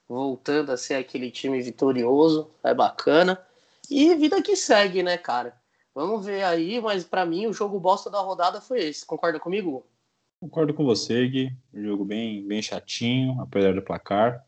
voltando 0.08 0.70
a 0.72 0.78
ser 0.78 0.96
aquele 0.96 1.32
time 1.32 1.62
vitorioso. 1.62 2.52
É 2.62 2.74
bacana. 2.74 3.42
E 3.90 4.14
vida 4.16 4.42
que 4.42 4.54
segue, 4.58 5.02
né, 5.02 5.18
cara? 5.18 5.56
Vamos 5.96 6.26
ver 6.26 6.44
aí, 6.44 6.82
mas 6.82 7.06
para 7.06 7.26
mim 7.26 7.48
o 7.48 7.54
jogo 7.54 7.80
bosta 7.80 8.10
da 8.10 8.20
rodada 8.20 8.60
foi 8.60 8.84
esse. 8.84 9.06
Concorda 9.06 9.40
comigo? 9.40 9.86
Concordo 10.42 10.74
com 10.74 10.84
você, 10.84 11.26
Gui. 11.26 11.56
Um 11.74 11.82
jogo 11.82 12.04
bem, 12.04 12.46
bem 12.46 12.62
chatinho, 12.62 13.40
apesar 13.40 13.74
do 13.74 13.82
placar. 13.82 14.46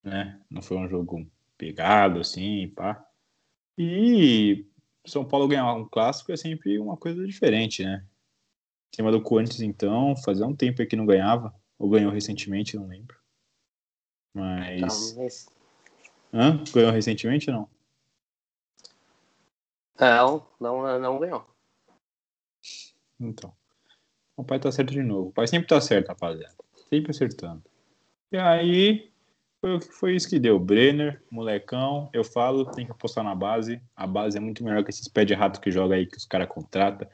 Né? 0.00 0.38
Não 0.48 0.62
foi 0.62 0.76
um 0.76 0.88
jogo 0.88 1.26
pegado, 1.58 2.20
assim, 2.20 2.68
pá. 2.68 3.04
E 3.76 4.64
São 5.04 5.24
Paulo 5.24 5.48
ganhar 5.48 5.74
um 5.74 5.88
clássico 5.88 6.30
é 6.30 6.36
sempre 6.36 6.78
uma 6.78 6.96
coisa 6.96 7.26
diferente, 7.26 7.82
né? 7.82 8.04
Cima 8.94 9.10
do 9.10 9.20
Corinthians, 9.20 9.60
então, 9.60 10.16
fazia 10.16 10.46
um 10.46 10.54
tempo 10.54 10.86
que 10.86 10.96
não 10.96 11.06
ganhava. 11.06 11.54
Ou 11.78 11.88
ganhou 11.88 12.12
recentemente, 12.12 12.76
não 12.76 12.86
lembro. 12.86 13.16
Mas. 14.34 15.12
Talvez. 15.12 15.46
Hã? 16.32 16.62
Ganhou 16.72 16.90
recentemente 16.90 17.50
ou 17.50 17.56
não? 17.56 17.68
Não, 19.98 20.46
não, 20.60 20.98
não 20.98 21.18
ganhou. 21.18 21.46
Então. 23.20 23.52
O 24.36 24.42
pai 24.42 24.58
tá 24.58 24.70
certo 24.72 24.92
de 24.92 25.02
novo. 25.02 25.28
O 25.28 25.32
pai 25.32 25.46
sempre 25.46 25.68
tá 25.68 25.80
certo, 25.80 26.08
rapaziada. 26.08 26.54
Sempre 26.88 27.10
acertando. 27.12 27.62
E 28.32 28.36
aí, 28.36 29.12
foi, 29.60 29.80
foi 29.80 30.16
isso 30.16 30.28
que 30.28 30.40
deu. 30.40 30.58
Brenner, 30.58 31.22
molecão, 31.30 32.10
eu 32.12 32.24
falo, 32.24 32.66
tem 32.72 32.84
que 32.84 32.92
apostar 32.92 33.22
na 33.22 33.34
base. 33.34 33.80
A 33.94 34.06
base 34.06 34.36
é 34.36 34.40
muito 34.40 34.64
melhor 34.64 34.82
que 34.82 34.90
esses 34.90 35.06
pé 35.06 35.24
de 35.24 35.34
rato 35.34 35.60
que 35.60 35.70
joga 35.70 35.94
aí, 35.94 36.06
que 36.06 36.16
os 36.16 36.26
caras 36.26 36.48
contratam. 36.48 37.08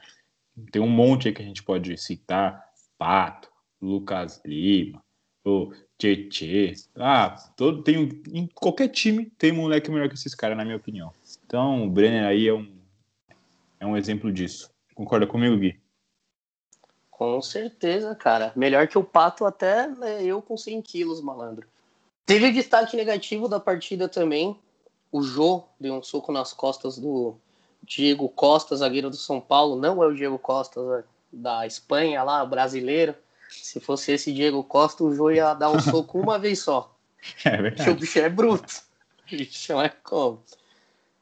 Tem 0.71 0.81
um 0.81 0.89
monte 0.89 1.27
aí 1.27 1.33
que 1.33 1.41
a 1.41 1.45
gente 1.45 1.63
pode 1.63 1.97
citar. 1.97 2.69
Pato, 2.97 3.49
Lucas 3.81 4.41
Lima, 4.45 5.03
o 5.43 5.71
Tietê. 5.97 6.73
Ah, 6.95 7.35
todo, 7.57 7.83
tem, 7.83 8.21
em 8.31 8.47
qualquer 8.47 8.89
time 8.89 9.25
tem 9.37 9.51
moleque 9.51 9.89
melhor 9.89 10.07
que 10.07 10.15
esses 10.15 10.35
caras, 10.35 10.55
na 10.55 10.63
minha 10.63 10.77
opinião. 10.77 11.11
Então, 11.45 11.85
o 11.85 11.89
Brenner 11.89 12.25
aí 12.25 12.47
é 12.47 12.53
um, 12.53 12.71
é 13.79 13.85
um 13.85 13.97
exemplo 13.97 14.31
disso. 14.31 14.69
Concorda 14.93 15.25
comigo, 15.25 15.57
Gui? 15.57 15.79
Com 17.09 17.41
certeza, 17.41 18.15
cara. 18.15 18.51
Melhor 18.55 18.87
que 18.87 18.97
o 18.97 19.03
Pato 19.03 19.45
até 19.45 19.87
né, 19.87 20.23
eu 20.23 20.41
com 20.41 20.57
100 20.57 20.81
quilos, 20.81 21.21
malandro. 21.21 21.67
Teve 22.25 22.51
destaque 22.51 22.95
negativo 22.95 23.47
da 23.47 23.59
partida 23.59 24.07
também. 24.07 24.55
O 25.11 25.21
Jô 25.21 25.63
deu 25.79 25.95
um 25.95 26.03
soco 26.03 26.31
nas 26.31 26.53
costas 26.53 26.97
do 26.97 27.35
Diego 27.83 28.29
Costa, 28.29 28.75
zagueiro 28.75 29.09
do 29.09 29.15
São 29.15 29.39
Paulo. 29.39 29.75
Não 29.75 30.03
é 30.03 30.07
o 30.07 30.13
Diego 30.13 30.37
Costa 30.37 31.05
da 31.31 31.65
Espanha 31.65 32.23
lá, 32.23 32.45
brasileiro. 32.45 33.15
Se 33.49 33.79
fosse 33.79 34.13
esse 34.13 34.31
Diego 34.31 34.63
Costa, 34.63 35.03
o 35.03 35.13
Jô 35.13 35.29
ia 35.31 35.53
dar 35.53 35.69
um 35.69 35.79
soco 35.79 36.19
uma 36.19 36.39
vez 36.39 36.59
só. 36.59 36.93
É 37.45 37.55
verdade. 37.55 37.87
o 37.91 37.95
bicho 37.95 38.17
é 38.17 38.29
bruto. 38.29 38.81
O 39.31 39.35
bicho 39.35 39.79
é 39.79 39.89
como. 39.89 40.41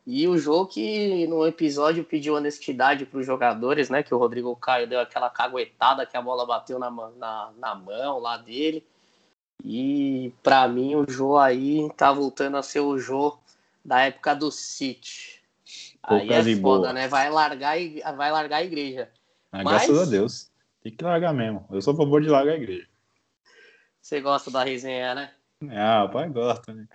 E 0.07 0.27
o 0.27 0.37
jogo 0.37 0.67
que 0.67 1.27
no 1.27 1.45
episódio 1.45 2.05
pediu 2.05 2.35
honestidade 2.35 3.05
para 3.05 3.19
os 3.19 3.25
jogadores, 3.25 3.89
né? 3.89 4.01
Que 4.01 4.13
o 4.13 4.17
Rodrigo 4.17 4.55
Caio 4.55 4.87
deu 4.87 4.99
aquela 4.99 5.29
caguetada 5.29 6.05
que 6.05 6.15
a 6.15 6.21
bola 6.21 6.45
bateu 6.45 6.79
na, 6.79 6.89
na, 6.89 7.51
na 7.57 7.75
mão 7.75 8.17
lá 8.17 8.37
dele. 8.37 8.83
E 9.63 10.33
para 10.41 10.67
mim 10.67 10.95
o 10.95 11.05
Jô 11.07 11.37
aí 11.37 11.89
tá 11.97 12.13
voltando 12.13 12.57
a 12.57 12.63
ser 12.63 12.79
o 12.79 12.97
Jô 12.97 13.37
da 13.83 14.01
época 14.01 14.33
do 14.33 14.49
City. 14.49 15.38
Aí 16.03 16.19
Poucas 16.27 16.47
é 16.47 16.49
e 16.51 16.61
foda, 16.61 16.93
né? 16.93 17.07
Vai 17.07 17.29
largar, 17.29 17.79
e- 17.79 18.01
vai 18.15 18.31
largar 18.31 18.57
a 18.57 18.63
igreja. 18.63 19.09
Ah, 19.51 19.63
Mas- 19.63 19.85
Graças 19.87 20.07
a 20.07 20.11
Deus. 20.11 20.49
Tem 20.81 20.95
que 20.95 21.03
largar 21.03 21.33
mesmo. 21.33 21.65
Eu 21.69 21.81
sou 21.81 21.93
a 21.93 21.97
favor 21.97 22.21
de 22.21 22.29
largar 22.29 22.53
a 22.53 22.57
igreja. 22.57 22.87
Você 24.01 24.21
gosta 24.21 24.49
da 24.49 24.63
resenha, 24.63 25.13
né? 25.13 25.31
Ah, 25.71 26.05
o 26.05 26.09
pai 26.09 26.29
gosta, 26.29 26.73
né? 26.73 26.87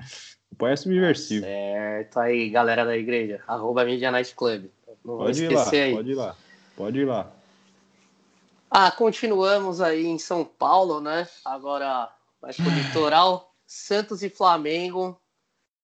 O 0.50 0.56
pai 0.56 0.72
é 0.72 0.76
subversivo. 0.76 1.44
Certo 1.44 2.18
aí, 2.18 2.48
galera 2.48 2.84
da 2.84 2.96
igreja. 2.96 3.42
Arroba 3.46 3.84
Media 3.84 4.10
Night 4.10 4.34
Club. 4.34 4.70
Não 5.04 5.18
Pode 5.18 5.44
ir 5.44 5.52
lá, 5.52 5.70
aí. 5.70 5.94
pode 5.94 6.10
ir 6.10 6.14
lá. 6.14 6.36
Pode 6.76 6.98
ir 6.98 7.04
lá. 7.04 7.30
Ah, 8.70 8.90
continuamos 8.90 9.80
aí 9.82 10.06
em 10.06 10.18
São 10.18 10.44
Paulo, 10.44 11.00
né? 11.00 11.28
Agora 11.44 12.10
vai 12.40 12.54
pro 12.54 12.64
litoral. 12.70 13.52
Santos 13.66 14.22
e 14.22 14.30
Flamengo. 14.30 15.20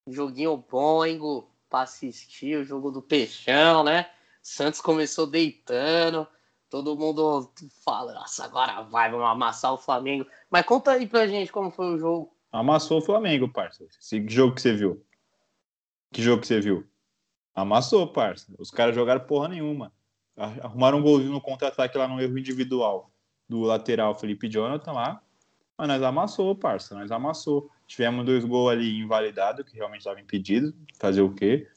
Joguinho 0.09 0.57
bom, 0.71 1.05
hein, 1.05 1.19
Gu? 1.19 1.50
Pra 1.71 1.83
assistir 1.83 2.59
o 2.59 2.65
jogo 2.65 2.91
do 2.91 3.01
Peixão, 3.01 3.83
né? 3.85 4.11
Santos 4.43 4.81
começou 4.81 5.27
deitando. 5.27 6.27
Todo 6.69 6.97
mundo 6.97 7.53
fala, 7.85 8.13
nossa, 8.13 8.45
agora 8.45 8.83
vai, 8.83 9.11
vamos 9.11 9.27
amassar 9.27 9.73
o 9.73 9.79
Flamengo. 9.79 10.27
Mas 10.51 10.67
conta 10.67 10.93
aí 10.93 11.07
pra 11.07 11.27
gente 11.27 11.51
como 11.51 11.71
foi 11.71 11.95
o 11.95 11.99
jogo. 11.99 12.37
Amassou 12.53 12.99
o 12.99 13.03
Flamengo, 13.03 13.49
parça. 13.49 13.85
Esse 13.85 14.29
jogo 14.29 14.55
que 14.55 14.63
você 14.63 14.75
viu. 14.75 15.05
Que 16.13 16.23
jogo 16.23 16.41
que 16.41 16.49
você 16.49 16.61
viu? 16.61 16.87
Amassou, 17.55 18.07
parça. 18.13 18.53
Os 18.59 18.71
caras 18.71 18.95
jogaram 18.95 19.25
porra 19.25 19.49
nenhuma. 19.49 19.93
Arrumaram 20.37 20.99
um 20.99 21.03
golzinho 21.03 21.33
no 21.33 21.41
contra-ataque 21.41 21.97
lá 21.97 22.09
no 22.09 22.21
erro 22.21 22.39
individual 22.39 23.13
do 23.49 23.61
lateral 23.61 24.15
Felipe 24.15 24.49
Jonathan 24.49 24.93
lá. 24.93 25.23
Mas 25.77 25.89
nós 25.89 26.03
amassou, 26.03 26.55
parça. 26.57 26.95
Nós 26.95 27.11
amassou. 27.13 27.71
Tivemos 27.91 28.25
dois 28.25 28.45
gols 28.45 28.71
ali 28.71 29.01
invalidados, 29.01 29.69
que 29.69 29.75
realmente 29.75 30.03
estava 30.03 30.21
impedido. 30.21 30.73
Fazer 31.01 31.23
o 31.23 31.35
quê? 31.35 31.69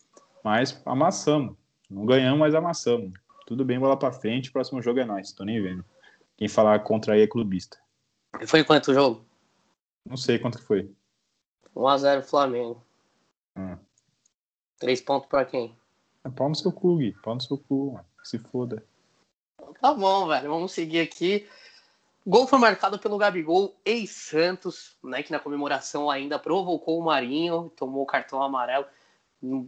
Mas 0.43 0.79
amassamos. 0.85 1.55
Não 1.89 2.05
ganhamos, 2.05 2.39
mas 2.39 2.53
amassamos. 2.53 3.13
Tudo 3.47 3.65
bem, 3.65 3.79
bola 3.79 3.97
pra 3.97 4.11
frente. 4.11 4.51
Próximo 4.51 4.79
jogo 4.79 4.99
é 4.99 5.05
nós. 5.05 5.31
Tô 5.31 5.43
nem 5.43 5.59
vendo. 5.59 5.83
Quem 6.37 6.47
falar 6.47 6.79
contra 6.81 7.15
aí 7.15 7.21
é 7.21 7.27
clubista. 7.27 7.79
Foi 8.45 8.63
quanto 8.63 8.91
o 8.91 8.93
jogo? 8.93 9.25
Não 10.07 10.15
sei 10.15 10.37
quanto 10.37 10.59
que 10.59 10.63
foi. 10.63 10.87
1x0 11.75 12.21
Flamengo. 12.21 12.85
Hum. 13.57 13.75
Três 14.77 15.01
pontos 15.01 15.27
pra 15.27 15.43
quem? 15.43 15.75
É 16.23 16.29
pau 16.29 16.47
no 16.47 16.55
seu 16.55 16.71
cu, 16.71 16.97
Gui. 16.97 17.13
Pau 17.23 17.33
no 17.33 17.41
seu 17.41 17.57
cu, 17.57 17.93
mano. 17.93 18.05
Se 18.23 18.37
foda. 18.37 18.85
Tá 19.81 19.91
bom, 19.95 20.27
velho. 20.27 20.47
Vamos 20.47 20.73
seguir 20.73 20.99
aqui. 20.99 21.49
Gol 22.25 22.47
foi 22.47 22.57
marcado 22.57 22.97
pelo 22.97 23.17
Gabigol, 23.17 23.75
ex-Santos, 23.85 24.95
né? 25.03 25.21
Que 25.21 25.31
na 25.31 25.39
comemoração 25.39 26.09
ainda 26.09 26.39
provocou 26.39 26.99
o 26.99 27.03
Marinho, 27.03 27.71
tomou 27.75 28.03
o 28.03 28.05
cartão 28.05 28.41
amarelo. 28.41 28.85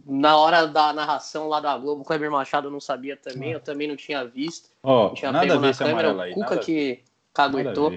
Na 0.06 0.38
hora 0.38 0.66
da 0.66 0.90
narração 0.92 1.48
lá 1.48 1.60
da 1.60 1.76
Globo, 1.76 2.00
o 2.00 2.04
Kleber 2.04 2.30
Machado 2.30 2.70
não 2.70 2.80
sabia 2.80 3.14
também, 3.14 3.52
eu 3.52 3.60
também 3.60 3.86
não 3.86 3.94
tinha 3.94 4.24
visto. 4.24 4.70
Ó, 4.82 5.08
Não 5.08 5.14
tinha 5.14 5.30
nada 5.30 5.44
a 5.44 5.48
pego 5.48 5.60
ver 5.60 5.66
na 5.66 5.74
câmera, 5.74 6.10
amarelo 6.10 6.18
o 6.18 6.22
aí. 6.22 6.32
Cuca 6.32 6.58
que 6.58 7.04
caguetou. 7.34 7.92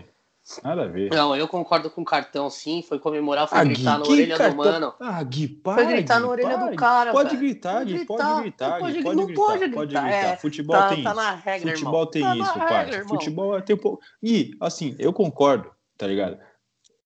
Nada 0.63 0.83
a 0.83 0.87
ver. 0.87 1.11
Não, 1.11 1.35
eu 1.35 1.47
concordo 1.47 1.89
com 1.91 2.01
o 2.01 2.05
cartão, 2.05 2.49
sim. 2.49 2.81
Foi 2.81 2.97
comemorar, 2.97 3.47
foi 3.47 3.59
Ah, 3.59 3.63
gritar 3.63 3.97
Gui, 3.97 4.03
na 4.07 4.13
orelha 4.13 4.37
cartão- 4.37 4.51
do 4.57 4.57
mano. 4.57 4.93
Ah, 4.99 5.23
Gui, 5.23 5.47
para, 5.47 5.75
Foi 5.83 5.93
gritar 5.93 6.15
Gui, 6.15 6.21
na 6.23 6.27
orelha 6.29 6.57
para, 6.57 6.69
do 6.69 6.75
cara, 6.75 7.11
Pode 7.11 7.37
gritar, 7.37 7.73
Pode 7.73 7.85
Gui, 7.85 7.93
gritar, 7.93 8.17
pode 8.17 8.41
gritar, 8.41 8.69
não 8.69 8.75
Gui, 8.75 8.83
pode- 8.83 9.03
pode 9.03 9.15
não 9.15 9.25
gritar, 9.27 9.41
pode 9.45 9.59
pode 9.59 9.87
gritar, 9.91 10.01
gritar. 10.03 10.33
é. 10.33 10.37
Futebol 10.37 10.75
Tá, 10.77 10.89
tem 10.89 11.03
tá 11.03 11.11
isso. 11.11 11.43
regra, 11.45 11.71
Futebol 11.71 12.05
tem 12.07 12.21
Tá 12.23 12.35
isso, 12.37 12.59
regra, 12.59 12.95
irmão. 12.97 13.07
Futebol 13.09 13.61
tem 13.61 13.75
um 13.75 13.79
pouco. 13.79 14.03
Gui, 14.23 14.51
assim, 14.59 14.95
eu 14.97 15.13
concordo, 15.13 15.69
tá 15.97 16.07
ligado? 16.07 16.37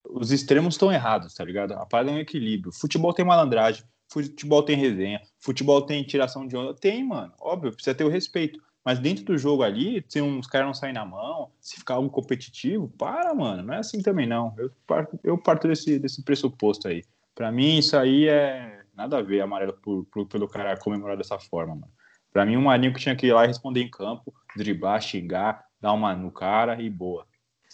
Os 0.10 0.32
extremos 0.32 0.76
estão 0.76 0.92
errados, 0.92 1.34
tá 1.34 1.44
ligado? 1.44 1.74
A 1.74 1.86
parada 1.86 2.12
é 2.12 2.14
um 2.14 2.20
equilíbrio. 2.20 2.72
Futebol 2.74 3.14
tem 3.14 3.26
malandragem, 3.26 3.84
futebol 4.08 4.64
tem 4.64 4.76
resenha, 4.78 5.20
futebol 5.40 5.82
tem 5.82 6.04
tiração 6.04 6.48
de 6.48 6.56
onda. 6.56 6.74
Tem, 6.76 7.04
mano. 7.04 7.34
Óbvio, 7.42 7.74
precisa 7.74 7.96
ter 7.96 8.04
o 8.04 8.10
respeito. 8.10 8.60
Mas 8.86 9.00
dentro 9.00 9.24
do 9.24 9.38
jogo 9.38 9.64
ali, 9.64 10.04
se 10.10 10.22
uns 10.22 10.46
caras 10.48 10.68
não 10.68 10.74
saem 10.74 10.94
na 10.94 11.06
mão, 11.06 11.52
se 11.60 11.78
ficar 11.78 11.96
algo 11.96 12.10
competitivo, 12.10 12.90
para, 12.98 13.34
mano. 13.34 13.64
Não 13.64 13.74
é 13.74 13.78
assim 13.78 14.02
também, 14.02 14.28
não. 14.28 14.54
Eu 14.58 14.70
parto, 14.86 15.20
eu 15.24 15.38
parto 15.38 15.68
desse, 15.68 15.98
desse 15.98 16.22
pressuposto 16.24 16.88
aí. 16.88 17.04
Pra 17.34 17.52
mim, 17.52 17.78
isso 17.78 17.96
aí 17.98 18.28
é 18.28 18.82
nada 18.94 19.18
a 19.18 19.22
ver 19.22 19.42
amarelo 19.42 19.74
por, 19.74 20.06
por- 20.06 20.28
pelo 20.28 20.48
cara 20.48 20.76
comemorar 20.78 21.16
dessa 21.18 21.40
forma, 21.40 21.76
mano. 21.76 21.92
Pra 22.32 22.46
mim, 22.46 22.56
o 22.58 22.62
Marinho 22.62 22.94
que 22.94 23.00
tinha 23.00 23.16
que 23.16 23.28
ir 23.28 23.34
lá 23.34 23.46
e 23.46 23.48
responder 23.48 23.82
em 23.82 23.90
campo, 23.90 24.34
driblar, 24.56 25.00
xingar, 25.02 25.64
dar 25.80 25.94
uma 25.94 26.14
no 26.16 26.32
cara 26.32 26.82
e 26.82 26.90
boa. 26.90 27.26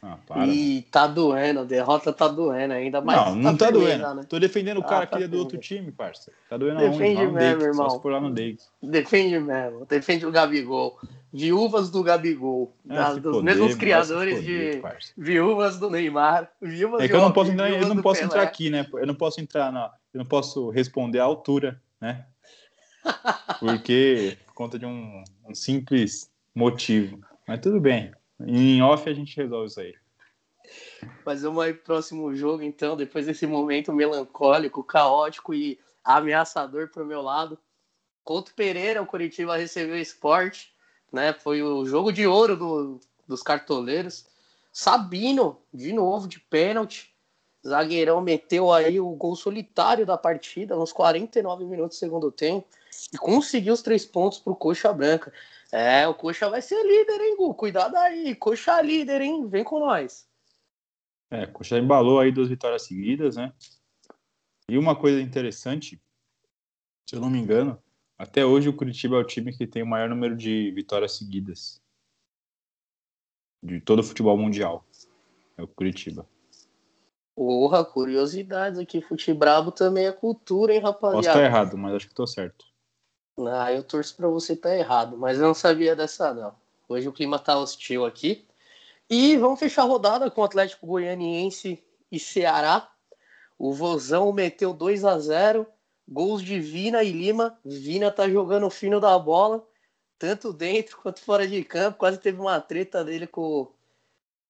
Ah. 0.02 0.48
E 0.48 0.84
tá 0.90 1.08
doendo, 1.08 1.60
a 1.60 1.64
derrota 1.66 2.14
tá 2.14 2.28
doendo 2.28 2.74
ainda. 2.74 3.02
Mas 3.02 3.18
não, 3.18 3.36
não 3.36 3.58
tá 3.58 3.68
firmeza, 3.68 3.98
doendo. 3.98 4.16
né? 4.16 4.26
Tô 4.30 4.40
defendendo 4.40 4.78
o 4.78 4.82
Ah, 4.82 4.86
cara 4.86 5.06
tá 5.06 5.18
que 5.18 5.24
é 5.24 5.28
do 5.28 5.38
outro 5.38 5.58
time, 5.58 5.92
parça. 5.92 6.32
Tá 6.50 6.56
doendo 6.56 6.80
Defende 6.80 7.18
aonde? 7.20 7.34
Mesmo, 7.34 7.38
Davis, 7.38 7.66
irmão. 7.66 7.90
Só 7.90 8.00
for 8.00 8.12
lá 8.14 8.22
no 8.22 8.30
Davis. 8.30 8.70
Defende 8.82 9.40
mesmo, 9.40 9.86
defende 9.86 10.26
o 10.26 10.32
Gabigol. 10.32 10.98
Viúvas 11.34 11.90
do 11.90 12.02
Gabigol. 12.02 12.74
Ah, 12.90 13.14
se 13.14 13.20
dos 13.20 13.36
foder, 13.36 13.44
mesmos 13.44 13.76
criadores 13.76 14.38
se 14.38 14.44
foder, 14.44 14.76
de 14.76 14.82
parça. 14.82 15.14
viúvas 15.18 15.78
do 15.78 15.90
Neymar. 15.90 16.50
Viúvas 16.62 17.02
É 17.02 17.08
que 17.08 17.14
eu 17.16 17.22
não 17.22 17.32
posso 17.32 17.52
entrar, 17.52 17.70
eu 17.70 17.88
não 17.94 18.02
posso 18.02 18.24
entrar 18.24 18.42
aqui, 18.42 18.70
né? 18.70 18.88
Eu 18.94 19.06
não 19.06 19.16
posso 19.16 19.42
entrar 19.42 19.72
na, 19.72 19.92
eu 20.14 20.18
não 20.18 20.26
posso 20.26 20.70
responder 20.70 21.20
à 21.20 21.24
altura, 21.26 21.80
né? 22.00 22.26
Porque 23.60 24.38
por 24.46 24.54
conta 24.54 24.80
de 24.80 24.86
um, 24.86 25.24
um 25.48 25.54
simples 25.54 26.30
motivo. 26.56 27.20
Mas 27.48 27.60
tudo 27.60 27.80
bem. 27.80 28.12
Em 28.46 28.82
off 28.82 29.10
a 29.10 29.14
gente 29.14 29.36
resolve 29.36 29.68
isso 29.68 29.80
aí. 29.80 29.96
Mas 31.26 31.42
vamos 31.42 31.64
aí 31.64 31.74
pro 31.74 31.84
próximo 31.84 32.36
jogo, 32.36 32.64
então, 32.64 32.96
depois 32.96 33.26
desse 33.26 33.46
momento 33.46 33.94
melancólico, 33.94 34.84
caótico 34.84 35.54
e 35.54 35.80
ameaçador 36.04 36.90
pro 36.90 37.06
meu 37.06 37.22
lado. 37.22 37.58
Contra 38.24 38.52
o 38.52 38.56
Pereira, 38.56 39.02
o 39.02 39.06
Curitiba 39.06 39.58
recebeu 39.58 39.98
esporte, 39.98 40.74
né? 41.12 41.34
Foi 41.34 41.62
o 41.62 41.86
jogo 41.86 42.12
de 42.12 42.28
ouro 42.28 42.56
do- 42.56 43.00
dos 43.28 43.42
cartoleiros. 43.42 44.28
Sabino, 44.72 45.60
de 45.74 45.92
novo, 45.94 46.28
de 46.28 46.40
pênalti. 46.40 47.14
Zagueirão 47.68 48.22
meteu 48.22 48.72
aí 48.72 49.00
o 49.00 49.10
gol 49.12 49.36
solitário 49.36 50.06
da 50.06 50.18
partida, 50.18 50.76
nos 50.76 50.94
49 50.94 51.66
minutos 51.66 51.98
do 51.98 52.00
segundo 52.00 52.32
tempo, 52.32 52.66
e 53.14 53.18
conseguiu 53.18 53.74
os 53.74 53.82
três 53.82 54.06
pontos 54.06 54.40
pro 54.40 54.56
Coxa 54.56 54.94
Branca. 54.94 55.34
É, 55.72 56.08
o 56.08 56.16
Coxa 56.16 56.50
vai 56.50 56.62
ser 56.62 56.82
líder, 56.84 57.22
hein, 57.22 57.36
Gu? 57.38 57.54
Cuidado 57.54 57.96
aí, 57.96 58.36
Coxa 58.36 58.82
líder, 58.82 59.22
hein? 59.22 59.48
Vem 59.48 59.64
com 59.64 59.80
nós. 59.80 60.28
É, 61.30 61.46
Coxa 61.46 61.78
embalou 61.78 62.20
aí 62.20 62.32
duas 62.32 62.50
vitórias 62.50 62.84
seguidas, 62.84 63.36
né? 63.36 63.54
E 64.68 64.78
uma 64.78 64.96
coisa 64.96 65.22
interessante, 65.22 66.02
se 67.08 67.16
eu 67.16 67.22
não 67.22 67.30
me 67.30 67.40
engano, 67.40 67.82
até 68.18 68.46
hoje 68.46 68.68
o 68.68 68.76
Curitiba 68.76 69.16
é 69.16 69.20
o 69.20 69.24
time 69.24 69.56
que 69.56 69.68
tem 69.68 69.84
o 69.84 69.88
maior 69.88 70.10
número 70.10 70.36
de 70.36 70.72
vitórias 70.72 71.18
seguidas 71.18 71.82
de 73.64 73.80
todo 73.80 74.00
o 74.00 74.04
futebol 74.04 74.38
mundial. 74.38 74.86
É 75.58 75.62
o 75.62 75.68
Curitiba. 75.68 76.28
Porra, 77.36 77.86
curiosidades 77.86 78.80
aqui. 78.80 79.02
Futebrabo 79.02 79.72
também 79.72 80.06
é 80.06 80.12
cultura, 80.12 80.74
hein, 80.74 80.82
rapaziada? 80.82 81.18
Posso 81.18 81.30
estar 81.30 81.44
errado, 81.44 81.78
mas 81.78 81.94
acho 81.94 82.08
que 82.08 82.14
tô 82.14 82.28
certo. 82.28 82.66
Ah, 83.48 83.72
eu 83.72 83.84
torço 83.84 84.16
pra 84.16 84.28
você 84.28 84.54
estar 84.54 84.76
errado, 84.76 85.18
mas 85.18 85.38
eu 85.38 85.48
não 85.48 85.54
sabia 85.54 85.96
dessa, 85.96 86.34
não. 86.34 86.54
Hoje 86.88 87.08
o 87.08 87.14
clima 87.14 87.40
tá 87.40 87.58
hostil 87.58 88.06
aqui. 88.06 88.46
E 89.10 89.38
vamos 89.38 89.60
fechar 89.60 89.84
a 89.84 89.86
rodada 89.86 90.30
com 90.30 90.42
o 90.42 90.44
Atlético 90.44 90.88
Goianiense 90.88 91.84
e 92.12 92.20
Ceará. 92.20 92.90
O 93.58 93.74
Vozão 93.74 94.32
meteu 94.32 94.74
2 94.74 95.06
a 95.06 95.18
0 95.20 95.66
gols 96.08 96.42
de 96.42 96.60
Vina 96.60 97.04
e 97.04 97.12
Lima. 97.12 97.58
Vina 97.64 98.12
tá 98.12 98.28
jogando 98.28 98.66
o 98.66 98.72
fino 98.72 99.00
da 99.00 99.18
bola, 99.18 99.66
tanto 100.18 100.52
dentro 100.52 100.98
quanto 100.98 101.22
fora 101.22 101.48
de 101.48 101.64
campo. 101.64 102.00
Quase 102.00 102.18
teve 102.18 102.40
uma 102.42 102.60
treta 102.60 103.04
dele 103.04 103.28
com 103.28 103.42
o 103.42 103.72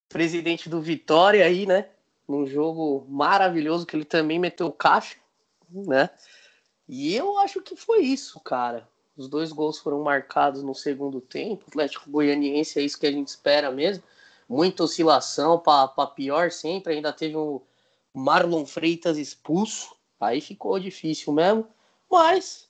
presidente 0.07 0.69
do 0.69 0.81
Vitória 0.81 1.45
aí, 1.45 1.65
né? 1.65 1.89
Num 2.27 2.45
jogo 2.45 3.05
maravilhoso 3.09 3.85
que 3.85 3.95
ele 3.95 4.05
também 4.05 4.39
meteu 4.39 4.71
caixa, 4.71 5.17
né? 5.69 6.09
E 6.91 7.15
eu 7.15 7.37
acho 7.37 7.61
que 7.61 7.75
foi 7.75 7.99
isso, 7.99 8.39
cara. 8.39 8.89
Os 9.15 9.27
dois 9.27 9.51
gols 9.51 9.77
foram 9.77 10.01
marcados 10.01 10.63
no 10.63 10.73
segundo 10.73 11.21
tempo. 11.21 11.65
O 11.65 11.69
Atlético 11.69 12.09
Goianiense 12.09 12.79
é 12.79 12.81
isso 12.81 12.99
que 12.99 13.05
a 13.05 13.11
gente 13.11 13.27
espera 13.27 13.69
mesmo. 13.69 14.03
Muita 14.49 14.83
oscilação 14.83 15.59
para 15.59 16.07
pior 16.07 16.49
sempre. 16.49 16.93
Ainda 16.93 17.13
teve 17.13 17.37
um 17.37 17.61
Marlon 18.11 18.65
Freitas 18.65 19.19
expulso. 19.19 19.95
Aí 20.19 20.41
ficou 20.41 20.79
difícil 20.79 21.31
mesmo. 21.31 21.67
Mas, 22.09 22.67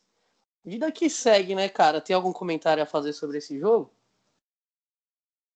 vida 0.65 0.91
que 0.91 1.09
segue, 1.09 1.55
né, 1.55 1.69
cara? 1.69 2.01
Tem 2.01 2.13
algum 2.13 2.33
comentário 2.33 2.83
a 2.83 2.85
fazer 2.85 3.13
sobre 3.13 3.37
esse 3.37 3.57
jogo? 3.57 3.89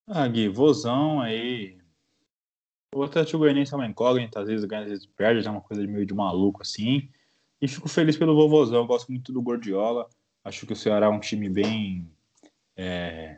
Ah, 0.07 0.25
Gui, 0.25 0.47
vozão 0.47 1.19
aí. 1.19 1.77
O 2.95 3.03
Atlético 3.03 3.39
Goianiense 3.39 3.73
é 3.73 3.75
uma 3.75 3.87
incógnita, 3.87 4.39
às 4.39 4.47
vezes 4.47 4.63
ganha, 4.63 4.83
às 4.83 4.89
vezes 4.89 5.05
perde, 5.05 5.45
é 5.45 5.51
uma 5.51 5.59
coisa 5.59 5.85
meio 5.85 6.05
de 6.05 6.13
maluco 6.13 6.61
assim. 6.61 7.09
E 7.63 7.67
fico 7.69 7.87
feliz 7.87 8.17
pelo 8.17 8.35
vovozão, 8.35 8.79
eu 8.79 8.85
gosto 8.85 9.07
muito 9.07 9.31
do 9.31 9.41
Gordiola. 9.41 10.09
Acho 10.43 10.67
que 10.67 10.73
o 10.73 10.75
Ceará 10.75 11.05
é 11.05 11.09
um 11.09 11.21
time 11.21 11.47
bem. 11.47 12.11
É, 12.75 13.37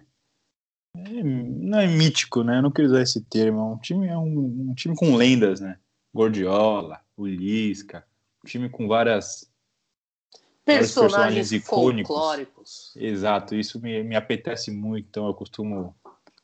é, 0.95 1.23
não 1.23 1.77
é 1.77 1.85
mítico, 1.85 2.43
né? 2.43 2.57
Eu 2.57 2.63
não 2.63 2.71
queria 2.71 2.89
usar 2.89 3.03
esse 3.03 3.21
termo. 3.21 3.59
É 3.59 3.63
um 3.63 3.77
time, 3.77 4.07
é 4.07 4.17
um, 4.17 4.69
um 4.69 4.73
time 4.73 4.95
com 4.95 5.15
lendas, 5.15 5.59
né? 5.61 5.77
Gordiola, 6.11 7.01
o 7.15 7.27
Lisca, 7.27 8.03
um 8.43 8.47
time 8.47 8.67
com 8.67 8.87
várias 8.87 9.47
personagens, 10.65 10.95
personagens 10.95 11.51
icônicos. 11.51 12.15
Exato, 12.95 13.53
isso 13.53 13.79
me, 13.79 14.01
me 14.01 14.15
apetece 14.15 14.71
muito, 14.71 15.05
então 15.07 15.27
eu 15.27 15.35
costumo 15.35 15.95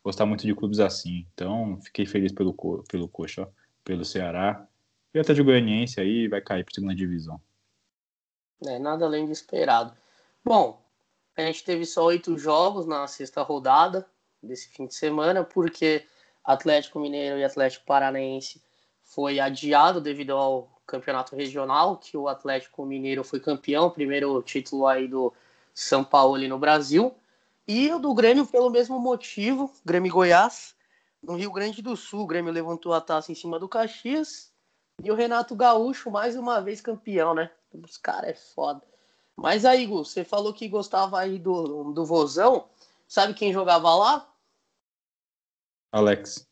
gostar 0.04 0.28
muito 0.28 0.46
de 0.46 0.54
clubes 0.54 0.80
assim. 0.80 1.26
Então, 1.34 1.80
fiquei 1.82 2.06
feliz 2.06 2.32
pelo, 2.32 2.54
pelo 2.88 3.08
Coxa, 3.08 3.50
pelo 3.84 4.06
Ceará. 4.06 4.68
E 5.16 5.20
até 5.20 5.34
de 5.34 5.42
Goianiense 5.42 6.00
aí 6.00 6.28
vai 6.28 6.42
cair 6.42 6.64
para 6.64 6.76
segunda 6.76 6.94
divisão. 6.94 7.42
É, 8.66 8.78
nada 8.78 9.06
além 9.06 9.26
de 9.26 9.32
esperado. 9.32 9.94
Bom, 10.44 10.80
a 11.36 11.42
gente 11.42 11.64
teve 11.64 11.86
só 11.86 12.06
oito 12.06 12.38
jogos 12.38 12.86
na 12.86 13.08
sexta 13.08 13.42
rodada 13.42 14.06
desse 14.42 14.70
fim 14.70 14.86
de 14.86 14.94
semana, 14.94 15.44
porque 15.44 16.06
Atlético 16.44 17.00
Mineiro 17.00 17.38
e 17.38 17.44
Atlético 17.44 17.86
Paranaense 17.86 18.62
foi 19.04 19.40
adiado 19.40 20.00
devido 20.00 20.32
ao 20.32 20.70
campeonato 20.86 21.36
regional, 21.36 21.98
que 21.98 22.18
o 22.18 22.28
Atlético 22.28 22.86
Mineiro 22.86 23.24
foi 23.24 23.40
campeão, 23.40 23.90
primeiro 23.90 24.42
título 24.42 24.86
aí 24.86 25.08
do 25.08 25.34
São 25.74 26.04
Paulo 26.04 26.38
no 26.48 26.60
Brasil, 26.60 27.14
e 27.68 27.92
o 27.92 28.00
do 28.00 28.14
Grêmio 28.14 28.46
pelo 28.46 28.70
mesmo 28.70 29.00
motivo, 29.00 29.72
Grêmio 29.86 30.12
Goiás, 30.12 30.76
no 31.24 31.36
Rio 31.36 31.52
Grande 31.52 31.82
do 31.82 31.96
Sul, 31.96 32.22
o 32.22 32.28
Grêmio 32.28 32.52
levantou 32.52 32.94
a 32.94 33.02
taça 33.02 33.32
em 33.32 33.36
cima 33.36 33.58
do 33.58 33.70
Caxias, 33.70 34.52
e 35.04 35.12
o 35.12 35.16
Renato 35.16 35.56
Gaúcho 35.56 36.12
mais 36.12 36.36
uma 36.36 36.60
vez 36.62 36.82
campeão, 36.82 37.34
né? 37.34 37.50
Os 37.74 37.98
caras 37.98 38.32
é 38.32 38.34
foda. 38.34 38.82
Mas 39.36 39.66
aí, 39.66 39.86
Gu, 39.86 40.04
você 40.04 40.24
falou 40.24 40.54
que 40.54 40.68
gostava 40.68 41.20
aí 41.20 41.40
do, 41.40 41.92
do 41.94 42.06
Vozão. 42.06 42.70
Sabe 43.08 43.34
quem 43.34 43.54
jogava 43.54 43.94
lá? 43.96 44.34
Alex. 45.92 46.48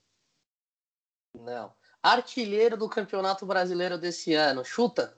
Não. 1.33 1.73
Artilheiro 2.01 2.77
do 2.77 2.89
Campeonato 2.89 3.45
Brasileiro 3.45 3.97
desse 3.97 4.33
ano. 4.33 4.63
Chuta. 4.63 5.17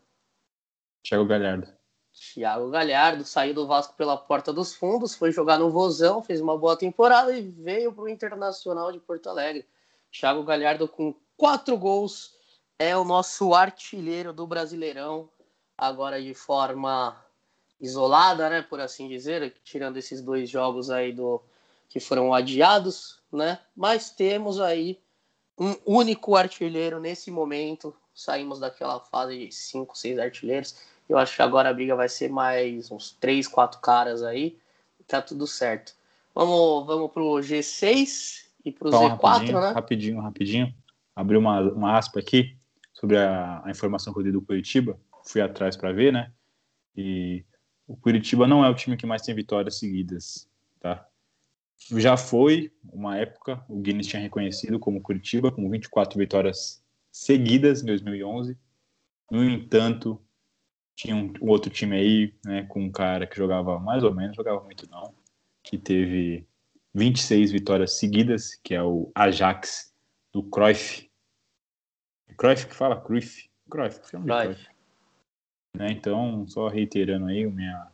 Thiago 1.04 1.26
Galhardo. 1.26 1.68
Thiago 2.14 2.70
Galhardo 2.70 3.24
saiu 3.24 3.54
do 3.54 3.66
Vasco 3.66 3.96
pela 3.96 4.18
porta 4.18 4.52
dos 4.52 4.76
fundos, 4.76 5.16
foi 5.16 5.32
jogar 5.32 5.58
no 5.58 5.72
Vozão, 5.72 6.22
fez 6.22 6.42
uma 6.42 6.58
boa 6.58 6.76
temporada 6.76 7.36
e 7.36 7.42
veio 7.42 7.94
para 7.94 8.04
o 8.04 8.10
Internacional 8.10 8.92
de 8.92 9.00
Porto 9.00 9.30
Alegre. 9.30 9.66
Thiago 10.12 10.44
Galhardo 10.44 10.88
com 10.88 11.16
quatro 11.38 11.78
gols 11.78 12.36
é 12.78 12.98
o 12.98 13.06
nosso 13.06 13.54
artilheiro 13.54 14.34
do 14.34 14.46
Brasileirão 14.46 15.30
agora 15.82 16.22
de 16.22 16.36
forma 16.36 17.18
isolada, 17.80 18.48
né, 18.48 18.62
por 18.62 18.80
assim 18.80 19.08
dizer, 19.08 19.56
tirando 19.64 19.98
esses 19.98 20.22
dois 20.22 20.48
jogos 20.48 20.92
aí 20.92 21.12
do 21.12 21.42
que 21.90 22.00
foram 22.00 22.32
adiados, 22.32 23.20
né? 23.34 23.60
Mas 23.76 24.12
temos 24.12 24.62
aí 24.62 25.00
um 25.58 25.76
único 25.86 26.36
artilheiro 26.36 27.00
nesse 27.00 27.32
momento. 27.32 27.94
Saímos 28.14 28.60
daquela 28.60 29.00
fase 29.00 29.48
de 29.48 29.52
cinco, 29.52 29.98
seis 29.98 30.20
artilheiros. 30.20 30.78
Eu 31.10 31.18
acho 31.18 31.36
que 31.36 31.42
agora 31.42 31.70
a 31.70 31.74
briga 31.74 31.96
vai 31.96 32.08
ser 32.08 32.30
mais 32.30 32.92
uns 32.92 33.12
três, 33.20 33.48
quatro 33.48 33.82
caras 33.82 34.22
aí. 34.22 34.58
Tá 35.08 35.22
tudo 35.22 35.48
certo. 35.48 35.94
Vamos, 36.34 36.86
vamos 36.86 37.12
pro 37.12 37.40
G6 37.40 38.46
e 38.64 38.72
pro 38.72 38.90
então, 38.90 39.18
Z4, 39.18 39.20
rapidinho, 39.20 39.62
né? 39.62 39.72
Rapidinho, 39.72 40.22
rapidinho. 40.22 40.76
Abri 41.16 41.36
uma, 41.36 41.60
uma 41.60 41.98
aspa 41.98 42.20
aqui 42.20 42.56
sobre 42.94 43.18
a, 43.18 43.62
a 43.66 43.72
informação 43.72 44.14
que 44.14 44.20
eu 44.20 44.24
dei 44.24 44.32
do 44.32 44.42
Curitiba 44.42 44.98
fui 45.24 45.42
atrás 45.42 45.76
para 45.76 45.92
ver, 45.92 46.12
né? 46.12 46.32
E 46.96 47.46
o 47.88 47.96
Curitiba 47.96 48.48
não 48.48 48.64
é 48.64 48.70
o 48.70 48.76
time 48.76 48.98
que 48.98 49.06
mais 49.06 49.22
tem 49.22 49.36
vitórias 49.36 49.78
seguidas, 49.78 50.50
tá? 50.80 51.06
Já 51.98 52.16
foi 52.16 52.72
uma 52.92 53.18
época, 53.18 53.64
o 53.68 53.80
Guinness 53.80 54.08
tinha 54.08 54.22
reconhecido 54.22 54.80
como 54.80 55.02
Curitiba, 55.02 55.52
com 55.52 55.70
24 55.70 56.18
vitórias 56.18 56.84
seguidas 57.12 57.82
em 57.82 57.86
2011. 57.86 58.58
No 59.30 59.44
entanto, 59.44 60.22
tinha 60.96 61.16
um, 61.16 61.34
um, 61.42 61.50
outro 61.50 61.72
time 61.72 61.96
aí, 61.96 62.34
né, 62.46 62.64
com 62.64 62.82
um 62.82 62.92
cara 62.92 63.26
que 63.26 63.36
jogava 63.36 63.80
mais 63.80 64.04
ou 64.04 64.14
menos, 64.14 64.36
jogava 64.36 64.64
muito 64.64 64.90
não, 64.90 65.14
que 65.64 65.78
teve 65.78 66.48
26 66.94 67.52
vitórias 67.52 67.98
seguidas, 67.98 68.56
que 68.56 68.76
é 68.76 68.84
o 68.84 69.12
Ajax 69.16 69.94
do 70.32 70.44
Cruyff. 70.44 71.10
Cruyff 72.38 72.68
que 72.68 72.76
fala? 72.76 73.02
Cruyff. 73.02 73.50
Cruyff, 73.70 74.00
Cruyff. 74.02 74.28
Cruyff. 74.28 74.71
Né? 75.78 75.92
Então, 75.92 76.46
só 76.48 76.68
reiterando 76.68 77.28
aí 77.28 77.46
minha, 77.46 77.88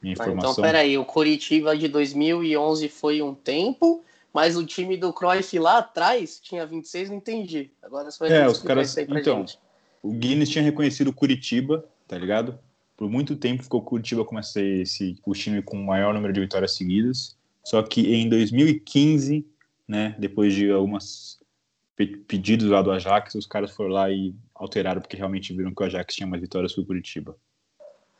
minha 0.00 0.12
então, 0.12 0.26
informação. 0.26 0.52
Então, 0.52 0.64
peraí, 0.64 0.98
o 0.98 1.04
Curitiba 1.04 1.76
de 1.76 1.88
2011 1.88 2.88
foi 2.88 3.22
um 3.22 3.34
tempo, 3.34 4.04
mas 4.32 4.56
o 4.56 4.66
time 4.66 4.96
do 4.96 5.12
Cruyff 5.12 5.58
lá 5.58 5.78
atrás 5.78 6.38
tinha 6.40 6.66
26, 6.66 7.10
não 7.10 7.16
entendi. 7.16 7.70
Agora 7.82 8.10
você 8.10 8.18
vai 8.18 8.32
é, 8.32 8.46
os 8.46 8.62
caras, 8.62 8.96
então, 8.96 9.38
gente. 9.38 9.58
O 10.02 10.12
Guinness 10.12 10.50
tinha 10.50 10.62
reconhecido 10.62 11.08
o 11.08 11.12
Curitiba, 11.12 11.84
tá 12.06 12.16
ligado? 12.16 12.58
Por 12.96 13.10
muito 13.10 13.34
tempo 13.34 13.62
ficou 13.62 13.80
o 13.80 13.84
Curitiba 13.84 14.24
como 14.24 14.38
esse, 14.38 14.60
esse, 14.80 15.18
o 15.26 15.32
time 15.32 15.60
com 15.62 15.76
o 15.76 15.84
maior 15.84 16.14
número 16.14 16.32
de 16.32 16.40
vitórias 16.40 16.76
seguidas. 16.76 17.36
Só 17.64 17.82
que 17.82 18.14
em 18.14 18.28
2015, 18.28 19.44
né, 19.88 20.14
depois 20.18 20.54
de 20.54 20.70
algumas 20.70 21.40
pedidos 21.96 22.68
lá 22.68 22.82
do 22.82 22.90
Ajax, 22.90 23.34
os 23.34 23.46
caras 23.46 23.70
foram 23.70 23.90
lá 23.90 24.10
e 24.10 24.34
alteraram 24.54 25.00
porque 25.00 25.16
realmente 25.16 25.54
viram 25.54 25.74
que 25.74 25.82
o 25.82 25.86
Ajax 25.86 26.14
tinha 26.14 26.26
mais 26.26 26.42
vitórias 26.42 26.74
que 26.74 26.80
o 26.80 26.86
Curitiba. 26.86 27.36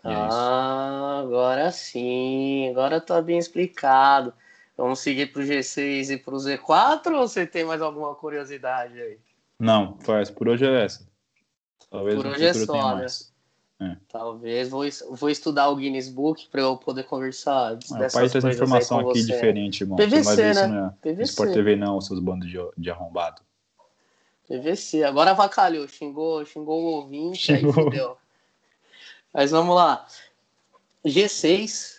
E 0.05 0.09
é 0.09 0.15
ah, 0.15 1.19
é 1.19 1.23
agora 1.25 1.71
sim, 1.71 2.69
agora 2.71 3.01
tá 3.01 3.21
bem 3.21 3.39
explicado. 3.39 4.33
Vamos 4.77 5.01
seguir 5.01 5.33
pro 5.33 5.43
G6 5.43 6.11
e 6.11 6.17
pro 6.19 6.37
Z4 6.37 7.13
ou 7.13 7.27
você 7.29 7.47
tem 7.47 7.65
mais 7.65 7.81
alguma 7.81 8.15
curiosidade 8.15 9.01
aí? 9.01 9.19
Não, 9.59 9.99
faz, 10.01 10.31
por 10.31 10.49
hoje 10.49 10.67
é 10.67 10.85
essa. 10.85 11.09
Talvez 11.91 12.17
por 12.17 12.27
hoje 12.27 12.45
é 12.45 12.55
só, 12.55 12.97
né? 12.97 13.07
É. 13.79 13.97
Talvez 14.09 14.71
vou, 14.71 14.85
vou 15.11 15.29
estudar 15.29 15.69
o 15.69 15.77
Guinness 15.77 16.09
Book 16.09 16.49
para 16.51 16.63
eu 16.63 16.79
poder 16.79 17.05
conversar 17.05 17.73
ah, 17.73 17.75
dessas 17.75 18.13
pai 18.13 18.29
traz 18.29 18.57
informação 18.57 19.01
aqui 19.01 19.21
você. 19.21 19.33
diferente, 19.33 19.83
irmão. 19.83 19.97
PVC, 19.97 20.55
né? 20.55 20.95
PVC. 21.03 21.23
Sport 21.23 21.53
TV 21.53 21.77
não, 21.77 22.01
seus 22.01 22.19
bandos 22.19 22.49
de, 22.49 22.59
de 22.77 22.91
arrombado. 22.91 23.43
PVC. 24.49 25.05
Agora 25.05 25.33
avacalhou, 25.33 25.87
xingou, 25.89 26.45
xingou 26.45 26.83
o 26.83 26.87
ouvinte, 26.97 27.39
xingou. 27.39 27.71
aí 27.71 27.85
fudeu. 27.85 28.17
Mas 29.33 29.51
vamos 29.51 29.75
lá. 29.75 30.07
G6, 31.05 31.97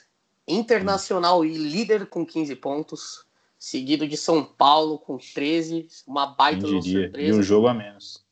Internacional 0.47 1.43
e 1.43 1.57
líder 1.57 2.05
com 2.07 2.25
15 2.25 2.55
pontos, 2.55 3.25
seguido 3.60 4.07
de 4.07 4.15
São 4.15 4.43
Paulo 4.43 4.97
com 4.97 5.17
13, 5.17 5.88
uma 6.07 6.27
baita 6.27 6.65
surpresa. 6.65 7.19
E 7.19 7.33
um 7.33 7.43
jogo 7.43 7.67
a 7.67 7.73
menos. 7.73 8.25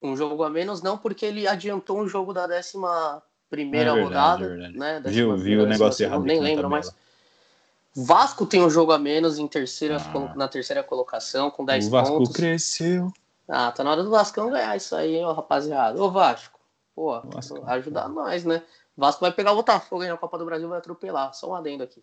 Um 0.00 0.16
jogo 0.16 0.44
a 0.44 0.50
menos, 0.50 0.82
não, 0.82 0.96
porque 0.96 1.26
ele 1.26 1.48
adiantou 1.48 2.00
um 2.00 2.06
jogo 2.06 2.32
da 2.32 2.46
décima 2.46 3.20
primeira 3.50 3.90
é 3.90 3.94
verdade, 3.94 4.44
rodada, 4.44 4.66
é 4.66 4.70
né? 4.70 5.00
Décima 5.00 5.36
viu, 5.36 5.44
viu 5.44 5.62
o 5.62 5.66
negócio 5.66 6.04
errado. 6.04 6.22
Nem 6.22 6.40
lembro 6.40 6.70
mais. 6.70 6.94
Vasco 7.96 8.44
tem 8.44 8.62
um 8.62 8.70
jogo 8.70 8.92
a 8.92 8.98
menos 8.98 9.38
em 9.38 9.46
terceira, 9.46 9.98
ah. 9.98 10.34
na 10.34 10.48
terceira 10.48 10.82
colocação, 10.82 11.50
com 11.50 11.64
10 11.64 11.88
pontos. 11.88 12.10
O 12.10 12.18
Vasco 12.18 12.34
cresceu. 12.34 13.12
Ah, 13.48 13.70
tá 13.70 13.84
na 13.84 13.92
hora 13.92 14.02
do 14.02 14.10
Vascão 14.10 14.50
ganhar 14.50 14.76
isso 14.76 14.96
aí, 14.96 15.22
ó, 15.22 15.32
rapaziada. 15.32 16.02
Ô, 16.02 16.10
Vasco, 16.10 16.58
pô, 16.94 17.20
Vasco. 17.20 17.62
ajudar 17.66 18.08
nós, 18.08 18.44
né? 18.44 18.62
Vasco 18.96 19.20
vai 19.20 19.32
pegar 19.32 19.52
o 19.52 19.56
Botafogo 19.56 20.02
aí 20.02 20.08
na 20.08 20.16
Copa 20.16 20.38
do 20.38 20.44
Brasil 20.44 20.68
vai 20.68 20.78
atropelar. 20.78 21.34
Só 21.34 21.50
um 21.50 21.54
adendo 21.54 21.82
aqui. 21.82 22.02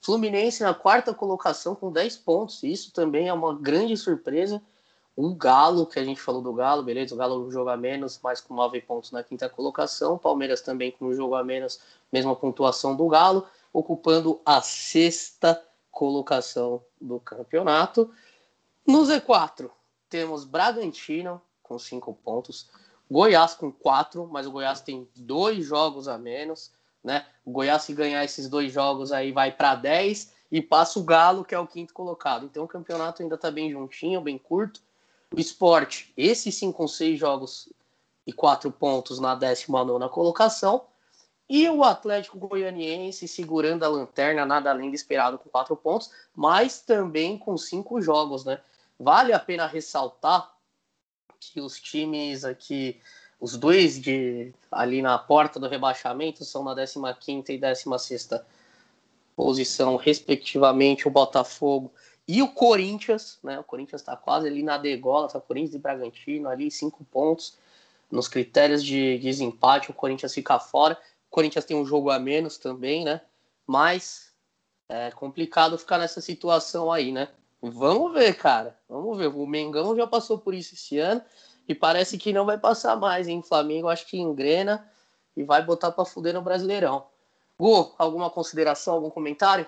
Fluminense 0.00 0.62
na 0.62 0.72
quarta 0.72 1.12
colocação 1.12 1.74
com 1.74 1.90
10 1.90 2.16
pontos. 2.18 2.62
Isso 2.62 2.92
também 2.92 3.28
é 3.28 3.32
uma 3.32 3.54
grande 3.54 3.96
surpresa. 3.96 4.62
O 5.16 5.34
Galo, 5.34 5.84
que 5.84 5.98
a 5.98 6.04
gente 6.04 6.20
falou 6.20 6.40
do 6.40 6.52
Galo, 6.52 6.82
beleza? 6.84 7.14
O 7.14 7.18
Galo 7.18 7.50
joga 7.50 7.76
menos, 7.76 8.20
mas 8.22 8.40
com 8.40 8.54
9 8.54 8.80
pontos 8.82 9.10
na 9.10 9.22
quinta 9.24 9.48
colocação. 9.48 10.16
Palmeiras 10.16 10.60
também 10.60 10.92
com 10.92 11.06
um 11.06 11.14
jogo 11.14 11.34
a 11.34 11.42
menos, 11.42 11.80
mesma 12.12 12.36
pontuação 12.36 12.94
do 12.94 13.08
Galo, 13.08 13.44
ocupando 13.78 14.40
a 14.44 14.60
sexta 14.60 15.62
colocação 15.90 16.82
do 17.00 17.20
campeonato. 17.20 18.10
No 18.84 19.02
Z4, 19.02 19.70
temos 20.08 20.44
Bragantino 20.44 21.40
com 21.62 21.78
5 21.78 22.12
pontos, 22.14 22.68
Goiás 23.08 23.54
com 23.54 23.70
4, 23.70 24.26
mas 24.26 24.46
o 24.46 24.50
Goiás 24.50 24.80
tem 24.80 25.08
dois 25.14 25.64
jogos 25.64 26.08
a 26.08 26.18
menos. 26.18 26.72
Né? 27.04 27.24
O 27.44 27.52
Goiás, 27.52 27.82
se 27.82 27.94
ganhar 27.94 28.24
esses 28.24 28.48
dois 28.48 28.72
jogos 28.72 29.12
aí, 29.12 29.30
vai 29.30 29.52
para 29.52 29.76
10 29.76 30.32
e 30.50 30.60
passa 30.60 30.98
o 30.98 31.04
Galo, 31.04 31.44
que 31.44 31.54
é 31.54 31.58
o 31.58 31.66
quinto 31.66 31.94
colocado. 31.94 32.46
Então 32.46 32.64
o 32.64 32.68
campeonato 32.68 33.22
ainda 33.22 33.36
está 33.36 33.50
bem 33.50 33.70
juntinho, 33.70 34.20
bem 34.20 34.38
curto. 34.38 34.82
O 35.32 35.38
esporte, 35.38 36.12
esses 36.16 36.54
sim 36.56 36.72
com 36.72 36.88
seis 36.88 37.18
jogos 37.18 37.68
e 38.26 38.32
quatro 38.32 38.72
pontos 38.72 39.20
na 39.20 39.36
19 39.36 40.08
colocação. 40.08 40.84
E 41.48 41.68
o 41.68 41.82
Atlético 41.82 42.38
Goianiense 42.38 43.26
segurando 43.26 43.82
a 43.84 43.88
lanterna, 43.88 44.44
nada 44.44 44.70
além 44.70 44.90
de 44.90 44.96
esperado 44.96 45.38
com 45.38 45.48
quatro 45.48 45.74
pontos, 45.76 46.10
mas 46.34 46.80
também 46.80 47.38
com 47.38 47.56
cinco 47.56 48.02
jogos, 48.02 48.44
né? 48.44 48.60
Vale 49.00 49.32
a 49.32 49.38
pena 49.38 49.66
ressaltar 49.66 50.52
que 51.40 51.60
os 51.60 51.80
times 51.80 52.44
aqui, 52.44 53.00
os 53.40 53.56
dois 53.56 53.98
de 54.00 54.52
ali 54.70 55.00
na 55.00 55.16
porta 55.16 55.58
do 55.58 55.68
rebaixamento, 55.68 56.44
são 56.44 56.62
na 56.62 56.74
15 57.14 57.52
e 57.52 57.58
16 57.58 58.28
posição, 59.34 59.94
respectivamente, 59.94 61.06
o 61.06 61.10
Botafogo 61.12 61.92
e 62.26 62.42
o 62.42 62.48
Corinthians, 62.48 63.38
né? 63.42 63.58
O 63.58 63.64
Corinthians 63.64 64.02
está 64.02 64.16
quase 64.16 64.48
ali 64.48 64.64
na 64.64 64.76
degola, 64.76 65.28
tá 65.28 65.40
Corinthians 65.40 65.76
e 65.76 65.78
Bragantino 65.78 66.48
ali, 66.48 66.70
cinco 66.70 67.04
pontos. 67.04 67.56
Nos 68.10 68.26
critérios 68.26 68.82
de 68.84 69.16
desempate, 69.18 69.90
o 69.90 69.94
Corinthians 69.94 70.34
fica 70.34 70.58
fora. 70.58 70.98
Corinthians 71.30 71.64
tem 71.64 71.76
um 71.76 71.84
jogo 71.84 72.10
a 72.10 72.18
menos 72.18 72.58
também, 72.58 73.04
né? 73.04 73.20
Mas 73.66 74.32
é 74.88 75.10
complicado 75.10 75.78
ficar 75.78 75.98
nessa 75.98 76.20
situação 76.20 76.90
aí, 76.90 77.12
né? 77.12 77.28
Vamos 77.60 78.12
ver, 78.12 78.34
cara. 78.34 78.78
Vamos 78.88 79.18
ver. 79.18 79.28
O 79.28 79.46
Mengão 79.46 79.96
já 79.96 80.06
passou 80.06 80.38
por 80.38 80.54
isso 80.54 80.74
esse 80.74 80.98
ano 80.98 81.22
e 81.68 81.74
parece 81.74 82.16
que 82.16 82.32
não 82.32 82.46
vai 82.46 82.56
passar 82.56 82.96
mais, 82.96 83.28
hein? 83.28 83.42
Flamengo 83.42 83.88
acho 83.88 84.06
que 84.06 84.18
engrena 84.18 84.88
e 85.36 85.42
vai 85.42 85.62
botar 85.62 85.92
para 85.92 86.04
fuder 86.04 86.34
no 86.34 86.42
Brasileirão. 86.42 87.06
Gu, 87.58 87.94
alguma 87.98 88.30
consideração, 88.30 88.94
algum 88.94 89.10
comentário? 89.10 89.66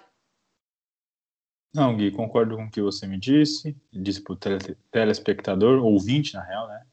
Não, 1.72 1.96
Gui, 1.96 2.10
concordo 2.10 2.56
com 2.56 2.64
o 2.64 2.70
que 2.70 2.80
você 2.80 3.06
me 3.06 3.18
disse. 3.18 3.76
Disse 3.92 4.22
pro 4.22 4.34
tele 4.34 4.76
telespectador, 4.90 5.84
ouvinte, 5.84 6.34
na 6.34 6.42
real, 6.42 6.68
né? 6.68 6.84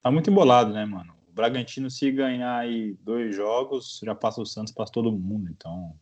Tá 0.00 0.10
muito 0.10 0.30
embolado, 0.30 0.72
né, 0.72 0.84
mano? 0.84 1.14
O 1.32 1.34
Bragantino, 1.34 1.90
se 1.90 2.12
ganhar 2.12 2.58
aí 2.58 2.92
dois 3.00 3.34
jogos, 3.34 4.00
já 4.04 4.14
passa 4.14 4.42
o 4.42 4.44
Santos, 4.44 4.70
passa 4.70 4.92
todo 4.92 5.10
mundo. 5.10 5.50
Então, 5.50 5.98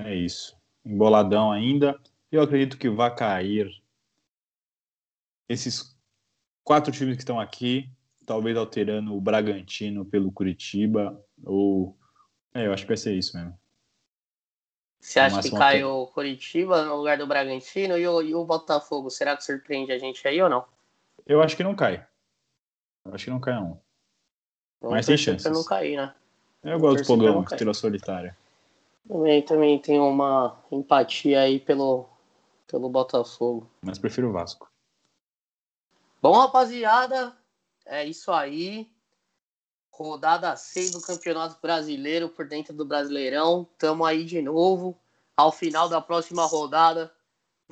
é 0.00 0.14
isso. 0.14 0.56
Emboladão 0.82 1.52
ainda. 1.52 2.00
Eu 2.32 2.40
acredito 2.40 2.78
que 2.78 2.88
vai 2.88 3.14
cair 3.14 3.70
esses 5.46 5.94
quatro 6.64 6.90
times 6.90 7.16
que 7.16 7.22
estão 7.22 7.38
aqui, 7.38 7.90
talvez 8.24 8.56
alterando 8.56 9.14
o 9.14 9.20
Bragantino 9.20 10.02
pelo 10.02 10.32
Curitiba, 10.32 11.22
ou. 11.44 11.94
É, 12.54 12.66
eu 12.66 12.72
acho 12.72 12.84
que 12.84 12.88
vai 12.88 12.96
ser 12.96 13.14
isso 13.14 13.36
mesmo. 13.36 13.54
Você 14.98 15.20
acha 15.20 15.42
que 15.42 15.50
cai 15.50 15.84
o 15.84 16.06
Curitiba 16.06 16.86
no 16.86 16.96
lugar 16.96 17.18
do 17.18 17.26
Bragantino 17.26 17.98
e 17.98 18.08
o, 18.08 18.22
e 18.22 18.34
o 18.34 18.46
Botafogo? 18.46 19.10
Será 19.10 19.36
que 19.36 19.44
surpreende 19.44 19.92
a 19.92 19.98
gente 19.98 20.26
aí 20.26 20.40
ou 20.40 20.48
não? 20.48 20.64
Eu 21.26 21.42
acho 21.42 21.54
que 21.54 21.62
não 21.62 21.76
cai. 21.76 22.06
Eu 23.04 23.14
acho 23.14 23.26
que 23.26 23.30
não 23.30 23.38
cai, 23.38 23.54
não. 23.54 23.84
Vamos 24.86 24.98
Mas 24.98 25.06
tem 25.06 25.16
chance. 25.16 25.42
Pra 25.42 25.52
não 25.52 25.64
cair, 25.64 25.96
né? 25.96 26.14
Eu 26.62 26.78
gosto 26.78 27.02
do 27.02 27.06
Pogão, 27.06 27.42
estrela 27.42 27.74
solitária. 27.74 28.36
Também, 29.06 29.42
também 29.42 29.78
tenho 29.78 30.08
uma 30.08 30.56
empatia 30.70 31.40
aí 31.40 31.58
pelo, 31.58 32.08
pelo 32.66 32.88
Botafogo. 32.88 33.68
Mas 33.82 33.98
prefiro 33.98 34.28
o 34.28 34.32
Vasco. 34.32 34.70
Bom, 36.22 36.32
rapaziada, 36.32 37.36
é 37.84 38.04
isso 38.04 38.32
aí 38.32 38.88
rodada 39.90 40.54
6 40.54 40.92
do 40.92 41.00
Campeonato 41.00 41.58
Brasileiro 41.60 42.28
por 42.28 42.46
dentro 42.46 42.74
do 42.74 42.84
Brasileirão. 42.84 43.66
Tamo 43.78 44.04
aí 44.04 44.24
de 44.24 44.42
novo. 44.42 44.96
Ao 45.36 45.50
final 45.50 45.88
da 45.88 46.00
próxima 46.00 46.44
rodada, 46.46 47.12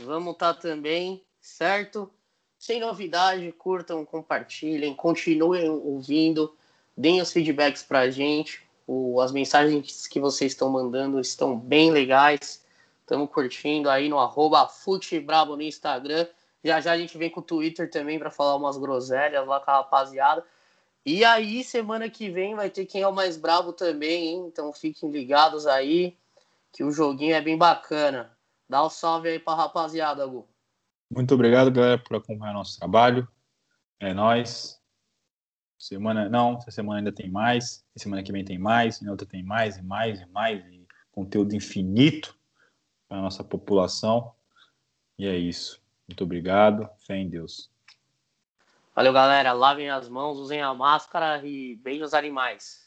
vamos 0.02 0.32
estar 0.32 0.54
tá 0.54 0.60
também, 0.60 1.24
certo? 1.40 2.10
Sem 2.58 2.80
novidade, 2.80 3.52
curtam, 3.52 4.04
compartilhem, 4.04 4.94
continuem 4.94 5.68
ouvindo, 5.68 6.54
deem 6.96 7.20
os 7.20 7.32
feedbacks 7.32 7.82
pra 7.82 8.10
gente. 8.10 8.62
O, 8.86 9.20
as 9.20 9.32
mensagens 9.32 10.06
que 10.06 10.20
vocês 10.20 10.52
estão 10.52 10.70
mandando 10.70 11.20
estão 11.20 11.58
bem 11.58 11.90
legais. 11.90 12.64
Estamos 13.00 13.30
curtindo 13.30 13.90
aí 13.90 14.08
no 14.08 14.18
arroba 14.18 14.66
Futebrabo 14.66 15.56
no 15.56 15.62
Instagram. 15.62 16.26
Já 16.62 16.80
já 16.80 16.92
a 16.92 16.98
gente 16.98 17.18
vem 17.18 17.30
com 17.30 17.40
o 17.40 17.42
Twitter 17.42 17.90
também 17.90 18.18
para 18.18 18.30
falar 18.30 18.56
umas 18.56 18.78
groselhas 18.78 19.46
lá 19.46 19.60
com 19.60 19.70
a 19.70 19.74
rapaziada. 19.74 20.44
E 21.06 21.22
aí, 21.22 21.62
semana 21.62 22.08
que 22.08 22.30
vem 22.30 22.54
vai 22.54 22.70
ter 22.70 22.86
quem 22.86 23.02
é 23.02 23.08
o 23.08 23.12
mais 23.12 23.36
bravo 23.36 23.74
também, 23.74 24.28
hein? 24.28 24.46
Então 24.46 24.72
fiquem 24.72 25.10
ligados 25.10 25.66
aí, 25.66 26.16
que 26.72 26.82
o 26.82 26.90
joguinho 26.90 27.34
é 27.34 27.42
bem 27.42 27.58
bacana. 27.58 28.34
Dá 28.66 28.84
um 28.84 28.88
salve 28.88 29.28
aí 29.28 29.38
pra 29.38 29.54
rapaziada, 29.54 30.26
Gu. 30.26 30.48
Muito 31.10 31.34
obrigado, 31.34 31.70
galera, 31.70 31.98
por 31.98 32.16
acompanhar 32.16 32.54
nosso 32.54 32.78
trabalho. 32.78 33.28
É 34.00 34.14
nós. 34.14 34.80
Semana 35.84 36.30
não, 36.30 36.56
essa 36.56 36.70
semana 36.70 37.00
ainda 37.00 37.12
tem 37.12 37.30
mais. 37.30 37.84
Semana 37.94 38.22
que 38.22 38.32
vem 38.32 38.42
tem 38.42 38.56
mais, 38.56 39.02
na 39.02 39.10
outra 39.10 39.26
tem 39.26 39.42
mais 39.42 39.76
e 39.76 39.82
mais 39.82 40.18
e 40.18 40.24
mais 40.24 40.64
e 40.64 40.82
conteúdo 41.12 41.54
infinito 41.54 42.34
para 43.06 43.18
a 43.18 43.20
nossa 43.20 43.44
população. 43.44 44.32
E 45.18 45.26
é 45.26 45.36
isso. 45.36 45.82
Muito 46.08 46.24
obrigado. 46.24 46.88
Fé 47.06 47.18
em 47.18 47.28
Deus. 47.28 47.70
Valeu, 48.94 49.12
galera. 49.12 49.52
Lavem 49.52 49.90
as 49.90 50.08
mãos, 50.08 50.38
usem 50.38 50.62
a 50.62 50.72
máscara 50.72 51.46
e 51.46 51.76
beijos 51.76 52.14
animais. 52.14 52.83